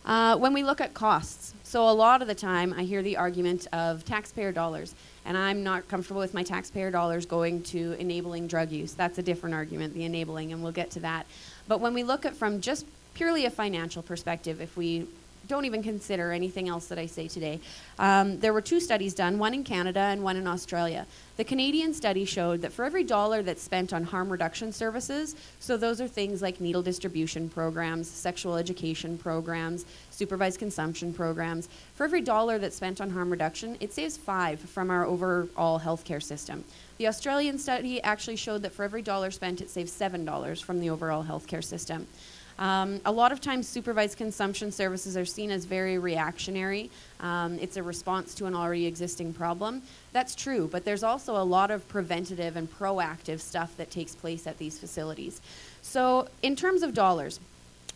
Uh, 0.03 0.35
when 0.37 0.53
we 0.53 0.63
look 0.63 0.81
at 0.81 0.93
costs, 0.93 1.53
so 1.63 1.87
a 1.87 1.91
lot 1.91 2.21
of 2.21 2.27
the 2.27 2.35
time 2.35 2.73
I 2.73 2.83
hear 2.83 3.03
the 3.03 3.17
argument 3.17 3.67
of 3.71 4.03
taxpayer 4.03 4.51
dollars, 4.51 4.95
and 5.25 5.37
I'm 5.37 5.63
not 5.63 5.87
comfortable 5.87 6.21
with 6.21 6.33
my 6.33 6.41
taxpayer 6.41 6.89
dollars 6.89 7.25
going 7.25 7.61
to 7.63 7.93
enabling 7.93 8.47
drug 8.47 8.71
use. 8.71 8.93
That's 8.93 9.19
a 9.19 9.21
different 9.21 9.53
argument, 9.53 9.93
the 9.93 10.03
enabling, 10.03 10.53
and 10.53 10.63
we'll 10.63 10.71
get 10.71 10.89
to 10.91 10.99
that. 11.01 11.27
But 11.67 11.81
when 11.81 11.93
we 11.93 12.03
look 12.03 12.25
at 12.25 12.35
from 12.35 12.61
just 12.61 12.87
purely 13.13 13.45
a 13.45 13.51
financial 13.51 14.01
perspective, 14.01 14.59
if 14.59 14.75
we 14.75 15.07
don't 15.51 15.65
even 15.65 15.83
consider 15.83 16.31
anything 16.31 16.69
else 16.69 16.87
that 16.87 16.97
I 16.97 17.05
say 17.05 17.27
today. 17.27 17.59
Um, 17.99 18.39
there 18.39 18.53
were 18.53 18.61
two 18.61 18.79
studies 18.79 19.13
done, 19.13 19.37
one 19.37 19.53
in 19.53 19.65
Canada 19.65 19.99
and 19.99 20.23
one 20.23 20.37
in 20.37 20.47
Australia. 20.47 21.05
The 21.35 21.43
Canadian 21.43 21.93
study 21.93 22.23
showed 22.23 22.61
that 22.61 22.71
for 22.71 22.85
every 22.85 23.03
dollar 23.03 23.43
that's 23.43 23.61
spent 23.61 23.91
on 23.91 24.05
harm 24.05 24.31
reduction 24.31 24.71
services, 24.71 25.35
so 25.59 25.75
those 25.75 25.99
are 25.99 26.07
things 26.07 26.41
like 26.41 26.61
needle 26.61 26.81
distribution 26.81 27.49
programs, 27.49 28.09
sexual 28.09 28.55
education 28.55 29.17
programs, 29.17 29.85
supervised 30.09 30.57
consumption 30.57 31.13
programs, 31.13 31.67
for 31.95 32.05
every 32.05 32.21
dollar 32.21 32.57
that's 32.57 32.77
spent 32.77 33.01
on 33.01 33.09
harm 33.09 33.29
reduction, 33.29 33.75
it 33.81 33.91
saves 33.91 34.15
five 34.15 34.59
from 34.59 34.89
our 34.89 35.05
overall 35.05 35.79
healthcare 35.79 36.23
system. 36.23 36.63
The 36.97 37.07
Australian 37.07 37.57
study 37.57 38.01
actually 38.03 38.37
showed 38.37 38.61
that 38.61 38.71
for 38.71 38.83
every 38.83 39.01
dollar 39.01 39.31
spent, 39.31 39.59
it 39.59 39.69
saves 39.69 39.91
$7 39.91 40.63
from 40.63 40.79
the 40.79 40.89
overall 40.89 41.25
healthcare 41.25 41.63
system. 41.63 42.07
Um, 42.61 43.01
a 43.05 43.11
lot 43.11 43.31
of 43.31 43.41
times, 43.41 43.67
supervised 43.67 44.19
consumption 44.19 44.71
services 44.71 45.17
are 45.17 45.25
seen 45.25 45.49
as 45.49 45.65
very 45.65 45.97
reactionary. 45.97 46.91
Um, 47.19 47.57
it's 47.59 47.75
a 47.75 47.81
response 47.81 48.35
to 48.35 48.45
an 48.45 48.53
already 48.53 48.85
existing 48.85 49.33
problem. 49.33 49.81
That's 50.13 50.35
true, 50.35 50.69
but 50.71 50.85
there's 50.85 51.01
also 51.01 51.35
a 51.35 51.43
lot 51.43 51.71
of 51.71 51.87
preventative 51.87 52.55
and 52.55 52.71
proactive 52.71 53.39
stuff 53.39 53.75
that 53.77 53.89
takes 53.89 54.13
place 54.13 54.45
at 54.45 54.59
these 54.59 54.77
facilities. 54.77 55.41
So, 55.81 56.27
in 56.43 56.55
terms 56.55 56.83
of 56.83 56.93
dollars, 56.93 57.39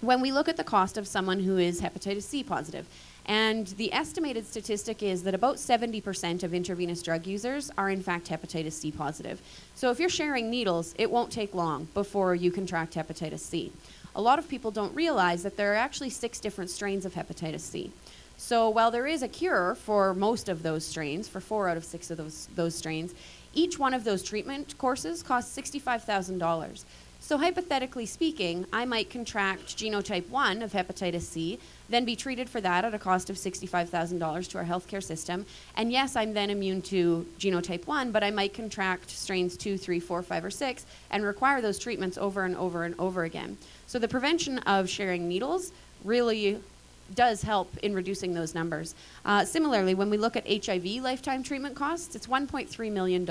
when 0.01 0.19
we 0.19 0.31
look 0.31 0.49
at 0.49 0.57
the 0.57 0.63
cost 0.63 0.97
of 0.97 1.07
someone 1.07 1.41
who 1.41 1.59
is 1.59 1.79
hepatitis 1.79 2.23
C 2.23 2.43
positive, 2.43 2.87
and 3.27 3.67
the 3.67 3.93
estimated 3.93 4.47
statistic 4.47 5.03
is 5.03 5.21
that 5.23 5.35
about 5.35 5.57
70% 5.57 6.41
of 6.41 6.55
intravenous 6.55 7.03
drug 7.03 7.27
users 7.27 7.71
are 7.77 7.91
in 7.91 8.01
fact 8.01 8.29
hepatitis 8.29 8.73
C 8.73 8.91
positive. 8.91 9.41
So 9.75 9.91
if 9.91 9.99
you're 9.99 10.09
sharing 10.09 10.49
needles, 10.49 10.95
it 10.97 11.09
won't 11.09 11.31
take 11.31 11.53
long 11.53 11.87
before 11.93 12.33
you 12.33 12.51
contract 12.51 12.95
hepatitis 12.95 13.39
C 13.39 13.71
a 14.15 14.21
lot 14.21 14.39
of 14.39 14.47
people 14.47 14.71
don't 14.71 14.95
realize 14.95 15.43
that 15.43 15.57
there 15.57 15.73
are 15.73 15.75
actually 15.75 16.09
six 16.09 16.39
different 16.39 16.69
strains 16.69 17.05
of 17.05 17.13
hepatitis 17.13 17.59
C. 17.59 17.91
So 18.37 18.69
while 18.69 18.91
there 18.91 19.07
is 19.07 19.21
a 19.21 19.27
cure 19.27 19.75
for 19.75 20.13
most 20.13 20.49
of 20.49 20.63
those 20.63 20.85
strains, 20.85 21.27
for 21.27 21.39
four 21.39 21.69
out 21.69 21.77
of 21.77 21.85
six 21.85 22.09
of 22.11 22.17
those, 22.17 22.47
those 22.55 22.75
strains, 22.75 23.13
each 23.53 23.79
one 23.79 23.93
of 23.93 24.03
those 24.03 24.23
treatment 24.23 24.77
courses 24.77 25.23
costs 25.23 25.55
$65,000. 25.57 26.83
So 27.25 27.39
hypothetically 27.39 28.05
speaking, 28.05 28.67
I 28.71 28.85
might 28.85 29.09
contract 29.09 29.75
genotype 29.75 30.29
1 30.29 30.61
of 30.61 30.73
hepatitis 30.73 31.23
C, 31.23 31.57
then 31.89 32.05
be 32.05 32.15
treated 32.15 32.47
for 32.47 32.61
that 32.61 32.85
at 32.85 32.93
a 32.93 32.99
cost 32.99 33.31
of 33.31 33.35
$65,000 33.35 34.47
to 34.49 34.57
our 34.59 34.63
healthcare 34.63 35.03
system. 35.03 35.43
And 35.75 35.91
yes, 35.91 36.15
I'm 36.15 36.35
then 36.35 36.51
immune 36.51 36.83
to 36.83 37.25
genotype 37.39 37.87
1, 37.87 38.11
but 38.11 38.23
I 38.23 38.29
might 38.29 38.53
contract 38.53 39.09
strains 39.09 39.57
2, 39.57 39.75
3, 39.75 39.99
4, 39.99 40.21
5, 40.21 40.45
or 40.45 40.51
6 40.51 40.85
and 41.09 41.23
require 41.23 41.61
those 41.61 41.79
treatments 41.79 42.19
over 42.19 42.43
and 42.43 42.55
over 42.57 42.83
and 42.83 42.93
over 42.99 43.23
again. 43.23 43.57
So 43.87 43.97
the 43.97 44.07
prevention 44.07 44.59
of 44.59 44.87
sharing 44.87 45.27
needles 45.27 45.71
really 46.03 46.59
does 47.13 47.41
help 47.41 47.75
in 47.77 47.93
reducing 47.93 48.33
those 48.33 48.55
numbers. 48.55 48.95
Uh, 49.25 49.45
similarly, 49.45 49.93
when 49.93 50.09
we 50.09 50.17
look 50.17 50.35
at 50.35 50.65
HIV 50.65 50.85
lifetime 51.03 51.43
treatment 51.43 51.75
costs, 51.75 52.15
it's 52.15 52.27
$1.3 52.27 52.91
million 52.91 53.25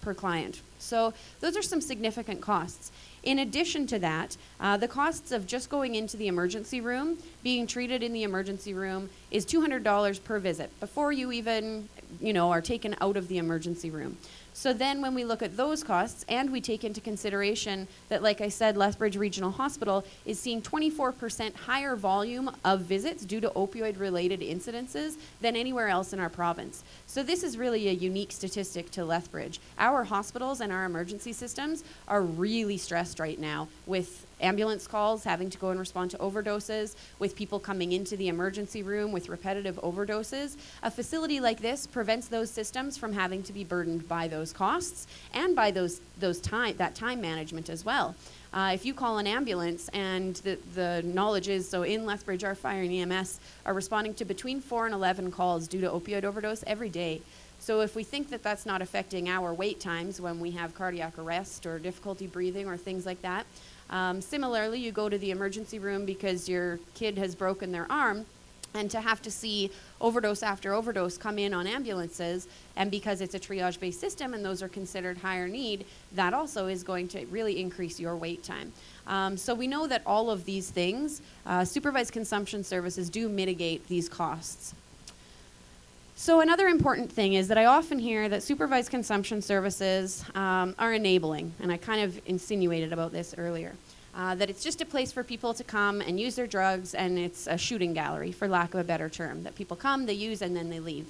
per 0.00 0.14
client. 0.14 0.60
So 0.78 1.12
those 1.40 1.56
are 1.56 1.62
some 1.62 1.80
significant 1.80 2.40
costs. 2.40 2.90
In 3.22 3.38
addition 3.38 3.86
to 3.86 3.98
that, 4.00 4.36
uh, 4.58 4.76
the 4.76 4.88
costs 4.88 5.30
of 5.30 5.46
just 5.46 5.70
going 5.70 5.94
into 5.94 6.16
the 6.16 6.26
emergency 6.26 6.80
room, 6.80 7.18
being 7.42 7.66
treated 7.66 8.02
in 8.02 8.12
the 8.12 8.24
emergency 8.24 8.74
room, 8.74 9.10
is 9.30 9.46
$200 9.46 10.24
per 10.24 10.38
visit 10.40 10.70
before 10.80 11.12
you 11.12 11.30
even, 11.30 11.88
you 12.20 12.32
know, 12.32 12.50
are 12.50 12.60
taken 12.60 12.96
out 13.00 13.16
of 13.16 13.28
the 13.28 13.38
emergency 13.38 13.90
room. 13.90 14.16
So 14.54 14.72
then 14.72 15.00
when 15.00 15.14
we 15.14 15.24
look 15.24 15.42
at 15.42 15.56
those 15.56 15.82
costs 15.82 16.24
and 16.28 16.52
we 16.52 16.60
take 16.60 16.84
into 16.84 17.00
consideration 17.00 17.88
that, 18.08 18.22
like 18.22 18.40
I 18.40 18.48
said, 18.48 18.76
Lethbridge 18.76 19.16
Regional 19.16 19.50
Hospital 19.50 20.04
is 20.26 20.38
seeing 20.38 20.60
24% 20.60 21.54
higher 21.54 21.96
volume 21.96 22.50
of 22.64 22.82
visits 22.82 23.24
due 23.24 23.40
to 23.40 23.50
opioid 23.50 23.98
related 23.98 24.40
incidences 24.40 25.16
than 25.40 25.56
anywhere 25.56 25.88
else 25.88 26.12
in 26.12 26.20
our 26.20 26.28
province. 26.28 26.84
So 27.06 27.22
this 27.22 27.42
is 27.42 27.56
really 27.56 27.88
a 27.88 27.92
unique 27.92 28.30
statistic 28.32 28.90
to 28.92 29.04
Lethbridge. 29.04 29.58
Our 29.78 30.04
hospitals 30.04 30.60
and 30.60 30.70
our 30.72 30.84
emergency 30.84 31.32
systems 31.32 31.82
are 32.06 32.22
really 32.22 32.76
stressed 32.76 33.18
right 33.18 33.38
now 33.38 33.68
with 33.86 34.26
ambulance 34.42 34.86
calls, 34.86 35.24
having 35.24 35.48
to 35.50 35.58
go 35.58 35.70
and 35.70 35.80
respond 35.80 36.10
to 36.10 36.18
overdoses, 36.18 36.94
with 37.18 37.36
people 37.36 37.58
coming 37.58 37.92
into 37.92 38.16
the 38.16 38.28
emergency 38.28 38.82
room 38.82 39.12
with 39.12 39.28
repetitive 39.28 39.76
overdoses. 39.82 40.56
A 40.82 40.90
facility 40.90 41.40
like 41.40 41.60
this 41.60 41.86
prevents 41.86 42.28
those 42.28 42.50
systems 42.50 42.96
from 42.96 43.12
having 43.12 43.42
to 43.44 43.52
be 43.52 43.64
burdened 43.64 44.08
by 44.08 44.28
those 44.28 44.52
costs 44.52 45.06
and 45.32 45.56
by 45.56 45.70
those, 45.70 46.00
those 46.18 46.40
time, 46.40 46.76
that 46.76 46.94
time 46.94 47.20
management 47.20 47.70
as 47.70 47.84
well. 47.84 48.14
Uh, 48.52 48.72
if 48.74 48.84
you 48.84 48.92
call 48.92 49.16
an 49.16 49.26
ambulance 49.26 49.88
and 49.94 50.36
the, 50.36 50.58
the 50.74 51.02
knowledge 51.06 51.48
is 51.48 51.66
so 51.66 51.84
in 51.84 52.04
Lethbridge, 52.04 52.44
our 52.44 52.54
fire 52.54 52.82
and 52.82 52.92
EMS 52.92 53.40
are 53.64 53.72
responding 53.72 54.12
to 54.12 54.26
between 54.26 54.60
4 54.60 54.86
and 54.86 54.94
11 54.94 55.30
calls 55.30 55.66
due 55.66 55.80
to 55.80 55.88
opioid 55.88 56.24
overdose 56.24 56.62
every 56.66 56.90
day. 56.90 57.22
So 57.62 57.80
if 57.80 57.94
we 57.94 58.02
think 58.02 58.28
that 58.30 58.42
that's 58.42 58.66
not 58.66 58.82
affecting 58.82 59.28
our 59.28 59.54
wait 59.54 59.78
times 59.78 60.20
when 60.20 60.40
we 60.40 60.50
have 60.50 60.74
cardiac 60.74 61.16
arrest 61.16 61.64
or 61.64 61.78
difficulty 61.78 62.26
breathing 62.26 62.66
or 62.66 62.76
things 62.76 63.06
like 63.06 63.22
that, 63.22 63.46
um, 63.90 64.20
similarly, 64.20 64.78
you 64.78 64.92
go 64.92 65.08
to 65.08 65.18
the 65.18 65.30
emergency 65.30 65.78
room 65.78 66.04
because 66.06 66.48
your 66.48 66.78
kid 66.94 67.18
has 67.18 67.34
broken 67.34 67.72
their 67.72 67.90
arm, 67.90 68.26
and 68.74 68.90
to 68.90 69.00
have 69.00 69.20
to 69.20 69.30
see 69.30 69.70
overdose 70.00 70.42
after 70.42 70.72
overdose 70.72 71.18
come 71.18 71.38
in 71.38 71.52
on 71.52 71.66
ambulances, 71.66 72.48
and 72.76 72.90
because 72.90 73.20
it's 73.20 73.34
a 73.34 73.38
triage 73.38 73.78
based 73.78 74.00
system 74.00 74.32
and 74.32 74.44
those 74.44 74.62
are 74.62 74.68
considered 74.68 75.18
higher 75.18 75.46
need, 75.46 75.84
that 76.12 76.32
also 76.32 76.68
is 76.68 76.82
going 76.82 77.06
to 77.08 77.26
really 77.26 77.60
increase 77.60 78.00
your 78.00 78.16
wait 78.16 78.42
time. 78.42 78.72
Um, 79.06 79.36
so 79.36 79.54
we 79.54 79.66
know 79.66 79.86
that 79.86 80.02
all 80.06 80.30
of 80.30 80.44
these 80.44 80.70
things, 80.70 81.20
uh, 81.44 81.64
supervised 81.64 82.12
consumption 82.12 82.64
services, 82.64 83.10
do 83.10 83.28
mitigate 83.28 83.86
these 83.88 84.08
costs. 84.08 84.74
So, 86.14 86.40
another 86.40 86.68
important 86.68 87.10
thing 87.10 87.34
is 87.34 87.48
that 87.48 87.56
I 87.56 87.64
often 87.64 87.98
hear 87.98 88.28
that 88.28 88.42
supervised 88.42 88.90
consumption 88.90 89.40
services 89.40 90.24
um, 90.34 90.74
are 90.78 90.92
enabling, 90.92 91.54
and 91.60 91.72
I 91.72 91.78
kind 91.78 92.02
of 92.02 92.20
insinuated 92.26 92.92
about 92.92 93.12
this 93.12 93.34
earlier. 93.38 93.72
Uh, 94.14 94.34
that 94.34 94.50
it's 94.50 94.62
just 94.62 94.82
a 94.82 94.84
place 94.84 95.10
for 95.10 95.24
people 95.24 95.54
to 95.54 95.64
come 95.64 96.02
and 96.02 96.20
use 96.20 96.36
their 96.36 96.46
drugs, 96.46 96.94
and 96.94 97.18
it's 97.18 97.46
a 97.46 97.56
shooting 97.56 97.94
gallery, 97.94 98.30
for 98.30 98.46
lack 98.46 98.74
of 98.74 98.80
a 98.80 98.84
better 98.84 99.08
term. 99.08 99.42
That 99.42 99.54
people 99.54 99.74
come, 99.74 100.04
they 100.04 100.12
use, 100.12 100.42
and 100.42 100.54
then 100.54 100.68
they 100.68 100.80
leave. 100.80 101.06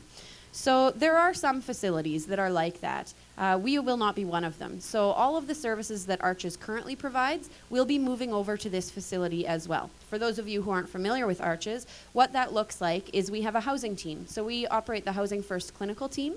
So 0.55 0.91
there 0.91 1.17
are 1.17 1.33
some 1.33 1.63
facilities 1.63 2.27
that 2.27 2.39
are 2.39 2.51
like 2.51 2.83
that. 2.83 3.15
Uh, 3.39 3.59
we 3.61 3.79
will 3.79 3.97
not 3.97 4.15
be 4.15 4.27
one 4.27 4.45
of 4.45 4.59
them. 4.59 4.81
So 4.81 5.11
all 5.13 5.39
of 5.39 5.47
the 5.47 5.55
services 5.55 6.05
that 6.07 6.23
Arches 6.23 6.59
currently 6.59 6.95
provides 6.95 7.49
will 7.71 7.87
be 7.87 7.99
moving 7.99 8.35
over 8.35 8.59
to 8.59 8.69
this 8.69 8.91
facility 8.91 9.47
as 9.47 9.67
well. 9.67 9.89
For 10.11 10.19
those 10.19 10.39
of 10.39 10.47
you 10.47 10.61
who 10.61 10.71
aren't 10.71 10.91
familiar 10.91 11.27
with 11.27 11.41
Arches, 11.41 11.87
what 12.13 12.35
that 12.35 12.53
looks 12.53 12.83
like 12.83 13.15
is 13.15 13.31
we 13.31 13.43
have 13.43 13.55
a 13.55 13.61
housing 13.61 13.97
team. 13.97 14.27
So 14.27 14.45
we 14.45 14.67
operate 14.67 15.07
the 15.07 15.13
Housing 15.13 15.43
First 15.43 15.73
clinical 15.75 16.09
team. 16.09 16.35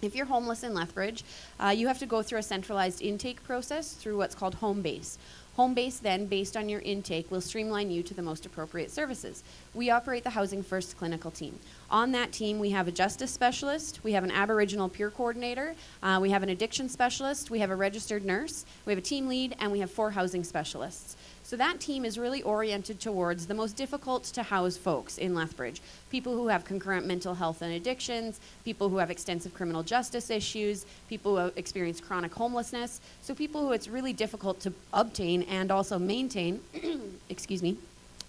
If 0.00 0.14
you're 0.14 0.26
homeless 0.26 0.62
in 0.62 0.74
Lethbridge, 0.74 1.24
uh, 1.58 1.74
you 1.76 1.88
have 1.88 1.98
to 1.98 2.06
go 2.06 2.22
through 2.22 2.38
a 2.38 2.42
centralized 2.44 3.02
intake 3.02 3.42
process 3.42 3.92
through 3.92 4.18
what's 4.18 4.36
called 4.36 4.54
home 4.54 4.82
base. 4.82 5.18
Home 5.58 5.74
base 5.74 5.98
then, 5.98 6.26
based 6.26 6.56
on 6.56 6.68
your 6.68 6.78
intake, 6.82 7.32
will 7.32 7.40
streamline 7.40 7.90
you 7.90 8.00
to 8.04 8.14
the 8.14 8.22
most 8.22 8.46
appropriate 8.46 8.92
services. 8.92 9.42
We 9.74 9.90
operate 9.90 10.22
the 10.22 10.30
Housing 10.30 10.62
First 10.62 10.96
clinical 10.96 11.32
team. 11.32 11.58
On 11.90 12.12
that 12.12 12.30
team, 12.30 12.60
we 12.60 12.70
have 12.70 12.86
a 12.86 12.92
justice 12.92 13.32
specialist, 13.32 13.98
we 14.04 14.12
have 14.12 14.22
an 14.22 14.30
Aboriginal 14.30 14.88
peer 14.88 15.10
coordinator, 15.10 15.74
uh, 16.00 16.20
we 16.22 16.30
have 16.30 16.44
an 16.44 16.50
addiction 16.50 16.88
specialist, 16.88 17.50
we 17.50 17.58
have 17.58 17.70
a 17.70 17.74
registered 17.74 18.24
nurse, 18.24 18.66
we 18.86 18.92
have 18.92 18.98
a 19.00 19.02
team 19.02 19.26
lead, 19.26 19.56
and 19.58 19.72
we 19.72 19.80
have 19.80 19.90
four 19.90 20.12
housing 20.12 20.44
specialists. 20.44 21.16
So 21.48 21.56
that 21.56 21.80
team 21.80 22.04
is 22.04 22.18
really 22.18 22.42
oriented 22.42 23.00
towards 23.00 23.46
the 23.46 23.54
most 23.54 23.74
difficult 23.74 24.24
to 24.24 24.42
house 24.42 24.76
folks 24.76 25.16
in 25.16 25.34
Lethbridge 25.34 25.80
people 26.10 26.34
who 26.34 26.48
have 26.48 26.66
concurrent 26.66 27.06
mental 27.06 27.34
health 27.34 27.62
and 27.62 27.72
addictions, 27.72 28.38
people 28.66 28.90
who 28.90 28.98
have 28.98 29.10
extensive 29.10 29.54
criminal 29.54 29.82
justice 29.82 30.28
issues, 30.28 30.84
people 31.08 31.38
who 31.38 31.50
experience 31.56 32.02
chronic 32.02 32.34
homelessness. 32.34 33.00
So 33.22 33.34
people 33.34 33.62
who 33.64 33.72
it's 33.72 33.88
really 33.88 34.12
difficult 34.12 34.60
to 34.60 34.74
obtain 34.92 35.42
and 35.44 35.70
also 35.70 35.98
maintain, 35.98 36.60
excuse 37.30 37.62
me, 37.62 37.78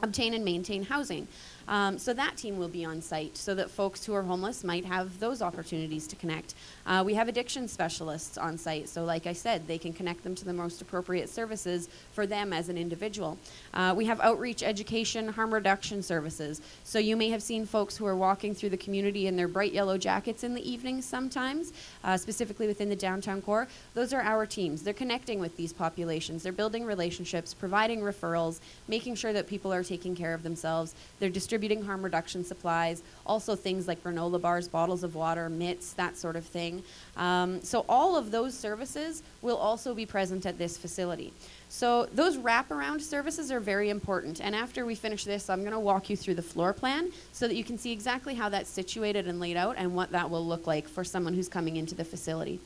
obtain 0.02 0.34
and 0.34 0.46
maintain 0.46 0.84
housing. 0.84 1.28
Um, 1.70 2.00
so 2.00 2.14
that 2.16 2.36
team 2.36 2.58
will 2.58 2.68
be 2.68 2.84
on 2.84 3.00
site 3.00 3.38
so 3.38 3.54
that 3.54 3.70
folks 3.70 4.04
who 4.04 4.16
are 4.16 4.24
homeless 4.24 4.64
might 4.64 4.86
have 4.86 5.20
those 5.20 5.42
opportunities 5.42 6.08
to 6.08 6.16
connect. 6.16 6.56
Uh, 6.88 7.04
we 7.06 7.14
have 7.14 7.28
addiction 7.28 7.68
specialists 7.68 8.40
on 8.40 8.58
site, 8.58 8.90
so 8.90 9.06
like 9.06 9.28
I 9.28 9.34
said, 9.34 9.68
they 9.68 9.78
can 9.78 9.94
connect 9.94 10.24
them 10.24 10.34
to 10.34 10.46
the 10.46 10.52
most 10.52 10.82
appropriate 10.82 11.30
services 11.30 11.88
for 12.12 12.26
them 12.26 12.52
as 12.52 12.70
an 12.70 12.78
individual. 12.78 13.38
Uh, 13.76 13.94
we 13.96 14.06
have 14.06 14.20
outreach, 14.22 14.64
education, 14.64 15.28
harm 15.28 15.54
reduction 15.54 16.02
services. 16.02 16.60
So 16.84 16.98
you 16.98 17.16
may 17.16 17.30
have 17.30 17.44
seen 17.44 17.68
folks 17.68 17.96
who 17.96 18.08
are 18.08 18.16
walking 18.16 18.56
through 18.56 18.70
the 18.70 18.78
community 18.78 19.28
in 19.28 19.36
their 19.36 19.48
bright 19.48 19.72
yellow 19.72 20.00
jackets 20.00 20.44
in 20.44 20.56
the 20.56 20.68
evenings 20.68 21.06
sometimes, 21.06 21.72
uh, 22.04 22.18
specifically 22.18 22.66
within 22.66 22.90
the 22.90 22.96
downtown 22.96 23.44
core. 23.44 23.68
Those 23.94 24.12
are 24.12 24.22
our 24.22 24.48
teams. 24.48 24.82
They're 24.82 24.94
connecting 24.96 25.40
with 25.40 25.56
these 25.56 25.72
populations. 25.72 26.42
They're 26.42 26.52
building 26.52 26.84
relationships, 26.84 27.54
providing 27.54 28.02
referrals, 28.02 28.60
making 28.88 29.14
sure 29.16 29.34
that 29.34 29.46
people 29.46 29.72
are 29.72 29.84
taking 29.84 30.16
care 30.16 30.34
of 30.34 30.42
themselves. 30.42 30.96
They're 31.20 31.30
distributing 31.30 31.59
harm 31.84 32.04
reduction 32.04 32.44
supplies, 32.44 33.04
also 33.26 33.56
things 33.56 33.88
like 33.88 34.04
granola 34.04 34.42
bars, 34.42 34.68
bottles 34.68 35.04
of 35.04 35.16
water, 35.16 35.50
mitts, 35.50 35.94
that 35.94 36.18
sort 36.18 36.36
of 36.36 36.46
thing. 36.46 36.84
Um, 37.18 37.62
so 37.64 37.86
all 37.88 38.16
of 38.16 38.32
those 38.32 38.58
services 38.58 39.24
will 39.42 39.58
also 39.58 39.94
be 39.94 40.06
present 40.06 40.46
at 40.46 40.58
this 40.58 40.78
facility. 40.78 41.34
So 41.70 42.06
those 42.14 42.38
wraparound 42.38 43.02
services 43.02 43.52
are 43.52 43.60
very 43.60 43.90
important. 43.90 44.42
And 44.42 44.56
after 44.56 44.86
we 44.86 44.96
finish 44.96 45.24
this, 45.24 45.50
I'm 45.50 45.62
going 45.62 45.74
to 45.74 45.80
walk 45.80 46.10
you 46.10 46.18
through 46.18 46.36
the 46.36 46.42
floor 46.42 46.74
plan 46.74 47.12
so 47.32 47.48
that 47.48 47.56
you 47.56 47.64
can 47.64 47.78
see 47.78 47.92
exactly 47.92 48.34
how 48.34 48.50
that's 48.50 48.70
situated 48.70 49.28
and 49.28 49.40
laid 49.40 49.56
out 49.56 49.76
and 49.78 49.94
what 49.94 50.12
that 50.12 50.30
will 50.30 50.46
look 50.46 50.66
like 50.66 50.88
for 50.88 51.04
someone 51.04 51.34
who's 51.34 51.50
coming 51.50 51.76
into 51.76 51.94
the 51.94 52.06
facility. 52.06 52.60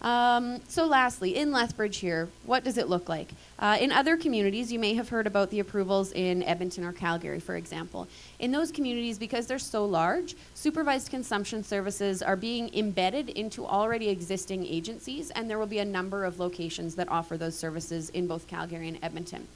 Um, 0.00 0.60
so, 0.66 0.86
lastly, 0.86 1.36
in 1.36 1.52
Lethbridge 1.52 1.98
here, 1.98 2.28
what 2.46 2.64
does 2.64 2.78
it 2.78 2.88
look 2.88 3.08
like? 3.08 3.28
Uh, 3.58 3.76
in 3.78 3.92
other 3.92 4.16
communities, 4.16 4.72
you 4.72 4.78
may 4.78 4.94
have 4.94 5.10
heard 5.10 5.26
about 5.26 5.50
the 5.50 5.60
approvals 5.60 6.12
in 6.12 6.42
Edmonton 6.44 6.84
or 6.84 6.92
Calgary, 6.92 7.38
for 7.38 7.56
example. 7.56 8.08
In 8.38 8.50
those 8.50 8.72
communities, 8.72 9.18
because 9.18 9.46
they're 9.46 9.58
so 9.58 9.84
large, 9.84 10.36
supervised 10.54 11.10
consumption 11.10 11.62
services 11.62 12.22
are 12.22 12.36
being 12.36 12.74
embedded 12.74 13.28
into 13.30 13.66
already 13.66 14.08
existing 14.08 14.64
agencies, 14.64 15.30
and 15.32 15.50
there 15.50 15.58
will 15.58 15.66
be 15.66 15.80
a 15.80 15.84
number 15.84 16.24
of 16.24 16.40
locations 16.40 16.94
that 16.94 17.08
offer 17.10 17.36
those 17.36 17.54
services 17.54 18.08
in 18.10 18.26
both 18.26 18.46
Calgary 18.46 18.88
and 18.88 18.98
Edmonton. 19.02 19.46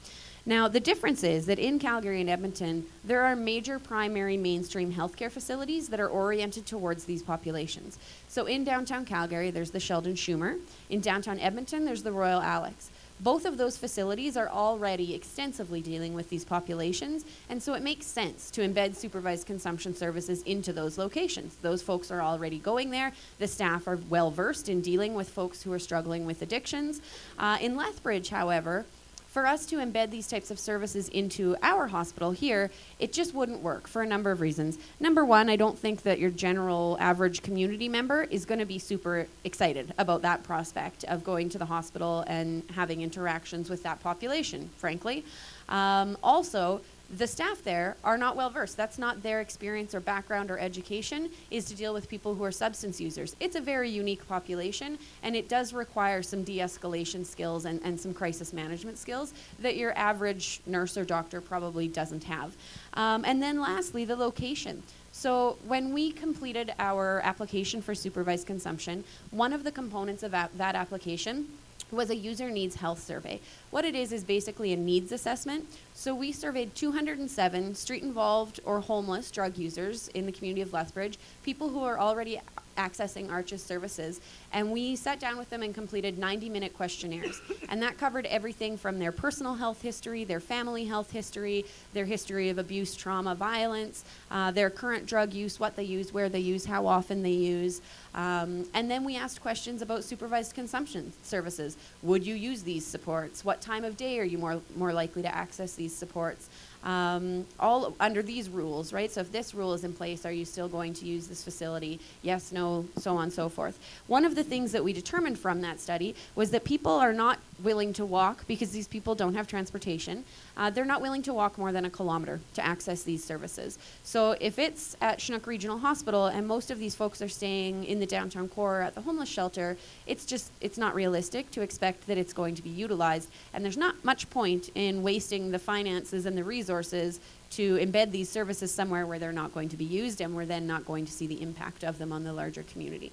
Now, 0.47 0.67
the 0.67 0.79
difference 0.79 1.23
is 1.23 1.47
that 1.47 1.57
in 1.57 1.79
Calgary 1.79 2.21
and 2.21 2.29
Edmonton, 2.29 2.85
there 3.03 3.23
are 3.23 3.35
major 3.35 3.79
primary 3.79 4.37
mainstream 4.37 4.93
healthcare 4.93 5.31
facilities 5.31 5.89
that 5.89 5.99
are 5.99 6.07
oriented 6.07 6.67
towards 6.67 7.05
these 7.05 7.23
populations. 7.23 7.97
So 8.27 8.45
in 8.45 8.63
downtown 8.63 9.05
Calgary, 9.05 9.49
there's 9.49 9.71
the 9.71 9.79
Sheldon 9.79 10.13
Chumir. 10.13 10.59
In 10.91 11.01
downtown 11.01 11.39
Edmonton, 11.39 11.83
there's 11.83 12.03
the 12.03 12.11
Royal 12.11 12.41
Alex. 12.41 12.91
Both 13.21 13.45
of 13.45 13.57
those 13.57 13.77
facilities 13.77 14.35
are 14.35 14.49
already 14.49 15.15
extensively 15.15 15.81
dealing 15.81 16.13
with 16.13 16.29
these 16.29 16.43
populations, 16.43 17.23
and 17.49 17.63
so 17.63 17.73
it 17.73 17.81
makes 17.81 18.05
sense 18.05 18.51
to 18.51 18.61
embed 18.61 18.93
supervised 18.93 19.47
consumption 19.47 19.95
services 19.95 20.43
into 20.43 20.73
those 20.73 20.97
locations. 20.97 21.55
Those 21.61 21.81
folks 21.81 22.11
are 22.11 22.21
already 22.21 22.59
going 22.59 22.91
there. 22.91 23.13
The 23.39 23.47
staff 23.47 23.87
are 23.87 23.97
well 24.09 24.31
versed 24.31 24.67
in 24.67 24.81
dealing 24.81 25.13
with 25.13 25.29
folks 25.29 25.63
who 25.63 25.71
are 25.71 25.79
struggling 25.79 26.25
with 26.25 26.41
addictions. 26.41 27.01
Uh, 27.39 27.57
in 27.61 27.77
Lethbridge, 27.77 28.29
however, 28.29 28.85
for 29.35 29.45
us 29.45 29.65
to 29.65 29.79
embed 29.79 30.11
these 30.11 30.29
types 30.29 30.49
of 30.49 30.57
services 30.57 31.09
into 31.09 31.57
our 31.61 31.87
hospital 31.87 32.31
here, 32.31 32.71
it 32.99 33.11
just 33.11 33.33
wouldn't 33.33 33.59
work 33.59 33.85
for 33.85 34.01
a 34.01 34.07
number 34.07 34.31
of 34.31 34.39
reasons. 34.39 34.77
Number 35.01 35.25
one, 35.25 35.49
I 35.49 35.57
don't 35.57 35.77
think 35.77 36.03
that 36.03 36.19
your 36.19 36.31
general 36.31 36.95
average 37.01 37.41
community 37.41 37.89
member 37.89 38.23
is 38.23 38.45
going 38.45 38.59
to 38.59 38.65
be 38.65 38.79
super 38.79 39.27
excited 39.43 39.93
about 39.97 40.21
that 40.21 40.43
prospect 40.43 41.03
of 41.09 41.25
going 41.25 41.49
to 41.49 41.57
the 41.57 41.65
hospital 41.65 42.23
and 42.27 42.63
having 42.75 43.01
interactions 43.01 43.69
with 43.69 43.83
that 43.83 44.01
population, 44.01 44.69
frankly. 44.77 45.25
Um, 45.67 46.17
also, 46.23 46.79
the 47.17 47.27
staff 47.27 47.63
there 47.63 47.95
are 48.03 48.17
not 48.17 48.35
well 48.35 48.49
versed. 48.49 48.77
That's 48.77 48.97
not 48.97 49.21
their 49.21 49.41
experience 49.41 49.93
or 49.93 49.99
background 49.99 50.49
or 50.49 50.57
education 50.57 51.29
is 51.51 51.65
to 51.65 51.75
deal 51.75 51.93
with 51.93 52.09
people 52.09 52.35
who 52.35 52.43
are 52.43 52.51
substance 52.51 52.99
users. 52.99 53.35
It's 53.39 53.55
a 53.55 53.61
very 53.61 53.89
unique 53.89 54.27
population 54.27 54.97
and 55.23 55.35
it 55.35 55.47
does 55.47 55.73
require 55.73 56.23
some 56.23 56.43
de-escalation 56.43 57.25
skills 57.25 57.65
and, 57.65 57.79
and 57.83 57.99
some 57.99 58.13
crisis 58.13 58.53
management 58.53 58.97
skills 58.97 59.33
that 59.59 59.77
your 59.77 59.95
average 59.97 60.61
nurse 60.65 60.97
or 60.97 61.05
doctor 61.05 61.41
probably 61.41 61.87
doesn't 61.87 62.23
have. 62.23 62.55
Um, 62.95 63.23
and 63.25 63.41
then 63.41 63.59
lastly, 63.59 64.05
the 64.05 64.15
location. 64.15 64.81
So 65.11 65.57
when 65.65 65.93
we 65.93 66.11
completed 66.11 66.73
our 66.79 67.21
application 67.23 67.81
for 67.81 67.95
supervised 67.95 68.47
consumption, 68.47 69.03
one 69.31 69.53
of 69.53 69.63
the 69.63 69.71
components 69.71 70.23
of 70.23 70.31
that 70.31 70.75
application 70.75 71.47
was 71.91 72.09
a 72.09 72.15
user 72.15 72.49
needs 72.49 72.75
health 72.75 73.01
survey. 73.01 73.39
What 73.71 73.85
it 73.85 73.95
is 73.95 74.11
is 74.11 74.23
basically 74.23 74.73
a 74.73 74.75
needs 74.75 75.11
assessment. 75.11 75.65
So 75.97 76.13
we 76.13 76.33
surveyed 76.33 76.75
207 76.75 77.73
street 77.73 78.03
involved 78.03 78.59
or 78.65 78.81
homeless 78.81 79.31
drug 79.31 79.57
users 79.57 80.09
in 80.09 80.25
the 80.25 80.31
community 80.33 80.61
of 80.61 80.73
Lethbridge, 80.73 81.17
people 81.41 81.69
who 81.69 81.83
are 81.83 81.97
already 81.97 82.41
accessing 82.77 83.31
Arches 83.31 83.63
services. 83.63 84.21
And 84.51 84.71
we 84.71 84.95
sat 84.95 85.19
down 85.19 85.37
with 85.37 85.49
them 85.49 85.63
and 85.63 85.73
completed 85.73 86.17
90 86.17 86.49
minute 86.49 86.73
questionnaires. 86.73 87.41
and 87.69 87.81
that 87.81 87.97
covered 87.97 88.25
everything 88.25 88.77
from 88.77 88.99
their 88.99 89.11
personal 89.11 89.55
health 89.55 89.81
history, 89.81 90.23
their 90.23 90.39
family 90.39 90.85
health 90.85 91.11
history, 91.11 91.65
their 91.93 92.05
history 92.05 92.49
of 92.49 92.57
abuse, 92.57 92.95
trauma, 92.95 93.35
violence, 93.35 94.03
uh, 94.31 94.51
their 94.51 94.69
current 94.69 95.05
drug 95.05 95.33
use, 95.33 95.59
what 95.59 95.75
they 95.75 95.83
use, 95.83 96.13
where 96.13 96.29
they 96.29 96.39
use, 96.39 96.65
how 96.65 96.85
often 96.85 97.23
they 97.23 97.31
use. 97.31 97.81
Um, 98.13 98.65
and 98.73 98.89
then 98.89 99.03
we 99.03 99.17
asked 99.17 99.41
questions 99.41 99.81
about 99.81 100.03
supervised 100.03 100.53
consumption 100.53 101.11
services. 101.23 101.77
Would 102.01 102.25
you 102.25 102.35
use 102.35 102.63
these 102.63 102.85
supports? 102.85 103.43
What 103.43 103.61
time 103.61 103.83
of 103.83 103.97
day 103.97 104.19
are 104.19 104.23
you 104.23 104.37
more, 104.37 104.61
more 104.75 104.93
likely 104.93 105.21
to 105.21 105.35
access 105.35 105.75
these 105.75 105.84
supports? 105.93 106.49
um, 106.85 107.45
all 107.59 107.95
under 107.99 108.21
these 108.21 108.47
rules, 108.47 108.93
right? 108.93 109.11
So 109.11 109.21
if 109.21 109.31
this 109.31 109.55
rule 109.55 109.73
is 109.73 109.83
in 109.83 109.91
place, 109.91 110.25
are 110.25 110.31
you 110.31 110.45
still 110.45 110.67
going 110.67 110.93
to 110.93 111.05
use 111.05 111.27
this 111.27 111.43
facility? 111.43 111.99
Yes, 112.21 112.51
no, 112.51 112.85
so 112.97 113.17
on 113.17 113.23
and 113.23 113.33
so 113.33 113.49
forth. 113.49 113.79
One 114.07 114.23
of 114.23 114.35
the 114.35 114.43
things 114.43 114.71
that 114.71 114.83
we 114.83 114.93
determined 114.93 115.39
from 115.39 115.61
that 115.61 115.79
study 115.79 116.15
was 116.35 116.51
that 116.51 116.63
people 116.63 116.91
are 116.91 117.13
not 117.13 117.39
willing 117.63 117.93
to 117.93 118.05
walk 118.05 118.45
because 118.47 118.71
these 118.71 118.87
people 118.87 119.15
don't 119.15 119.35
have 119.35 119.47
transportation. 119.47 120.23
Uh, 120.57 120.69
they're 120.69 120.85
not 120.85 121.01
willing 121.01 121.21
to 121.23 121.33
walk 121.33 121.57
more 121.57 121.71
than 121.71 121.85
a 121.85 121.89
kilometer 121.89 122.39
to 122.53 122.65
access 122.65 123.03
these 123.03 123.23
services. 123.23 123.77
So 124.03 124.35
if 124.39 124.59
it's 124.59 124.95
at 125.01 125.21
Chinook 125.21 125.47
Regional 125.47 125.77
Hospital 125.77 126.27
and 126.27 126.47
most 126.47 126.71
of 126.71 126.79
these 126.79 126.95
folks 126.95 127.21
are 127.21 127.29
staying 127.29 127.85
in 127.85 127.99
the 127.99 128.05
downtown 128.05 128.49
core 128.49 128.81
at 128.81 128.95
the 128.95 129.01
homeless 129.01 129.29
shelter, 129.29 129.77
it's 130.05 130.25
just 130.25 130.51
it's 130.61 130.77
not 130.77 130.95
realistic 130.95 131.49
to 131.51 131.61
expect 131.61 132.07
that 132.07 132.17
it's 132.17 132.33
going 132.33 132.55
to 132.55 132.61
be 132.61 132.69
utilized. 132.69 133.29
And 133.53 133.63
there's 133.63 133.77
not 133.77 134.03
much 134.03 134.29
point 134.29 134.69
in 134.75 135.03
wasting 135.03 135.51
the 135.51 135.59
finances 135.59 136.25
and 136.25 136.37
the 136.37 136.43
resources 136.43 137.19
to 137.51 137.77
embed 137.77 138.11
these 138.11 138.29
services 138.29 138.73
somewhere 138.73 139.05
where 139.05 139.19
they're 139.19 139.31
not 139.31 139.53
going 139.53 139.69
to 139.69 139.77
be 139.77 139.85
used 139.85 140.19
and 140.19 140.35
we're 140.35 140.45
then 140.45 140.67
not 140.67 140.85
going 140.85 141.05
to 141.05 141.11
see 141.11 141.27
the 141.27 141.41
impact 141.41 141.83
of 141.83 141.97
them 141.97 142.11
on 142.11 142.23
the 142.23 142.33
larger 142.33 142.63
community. 142.63 143.11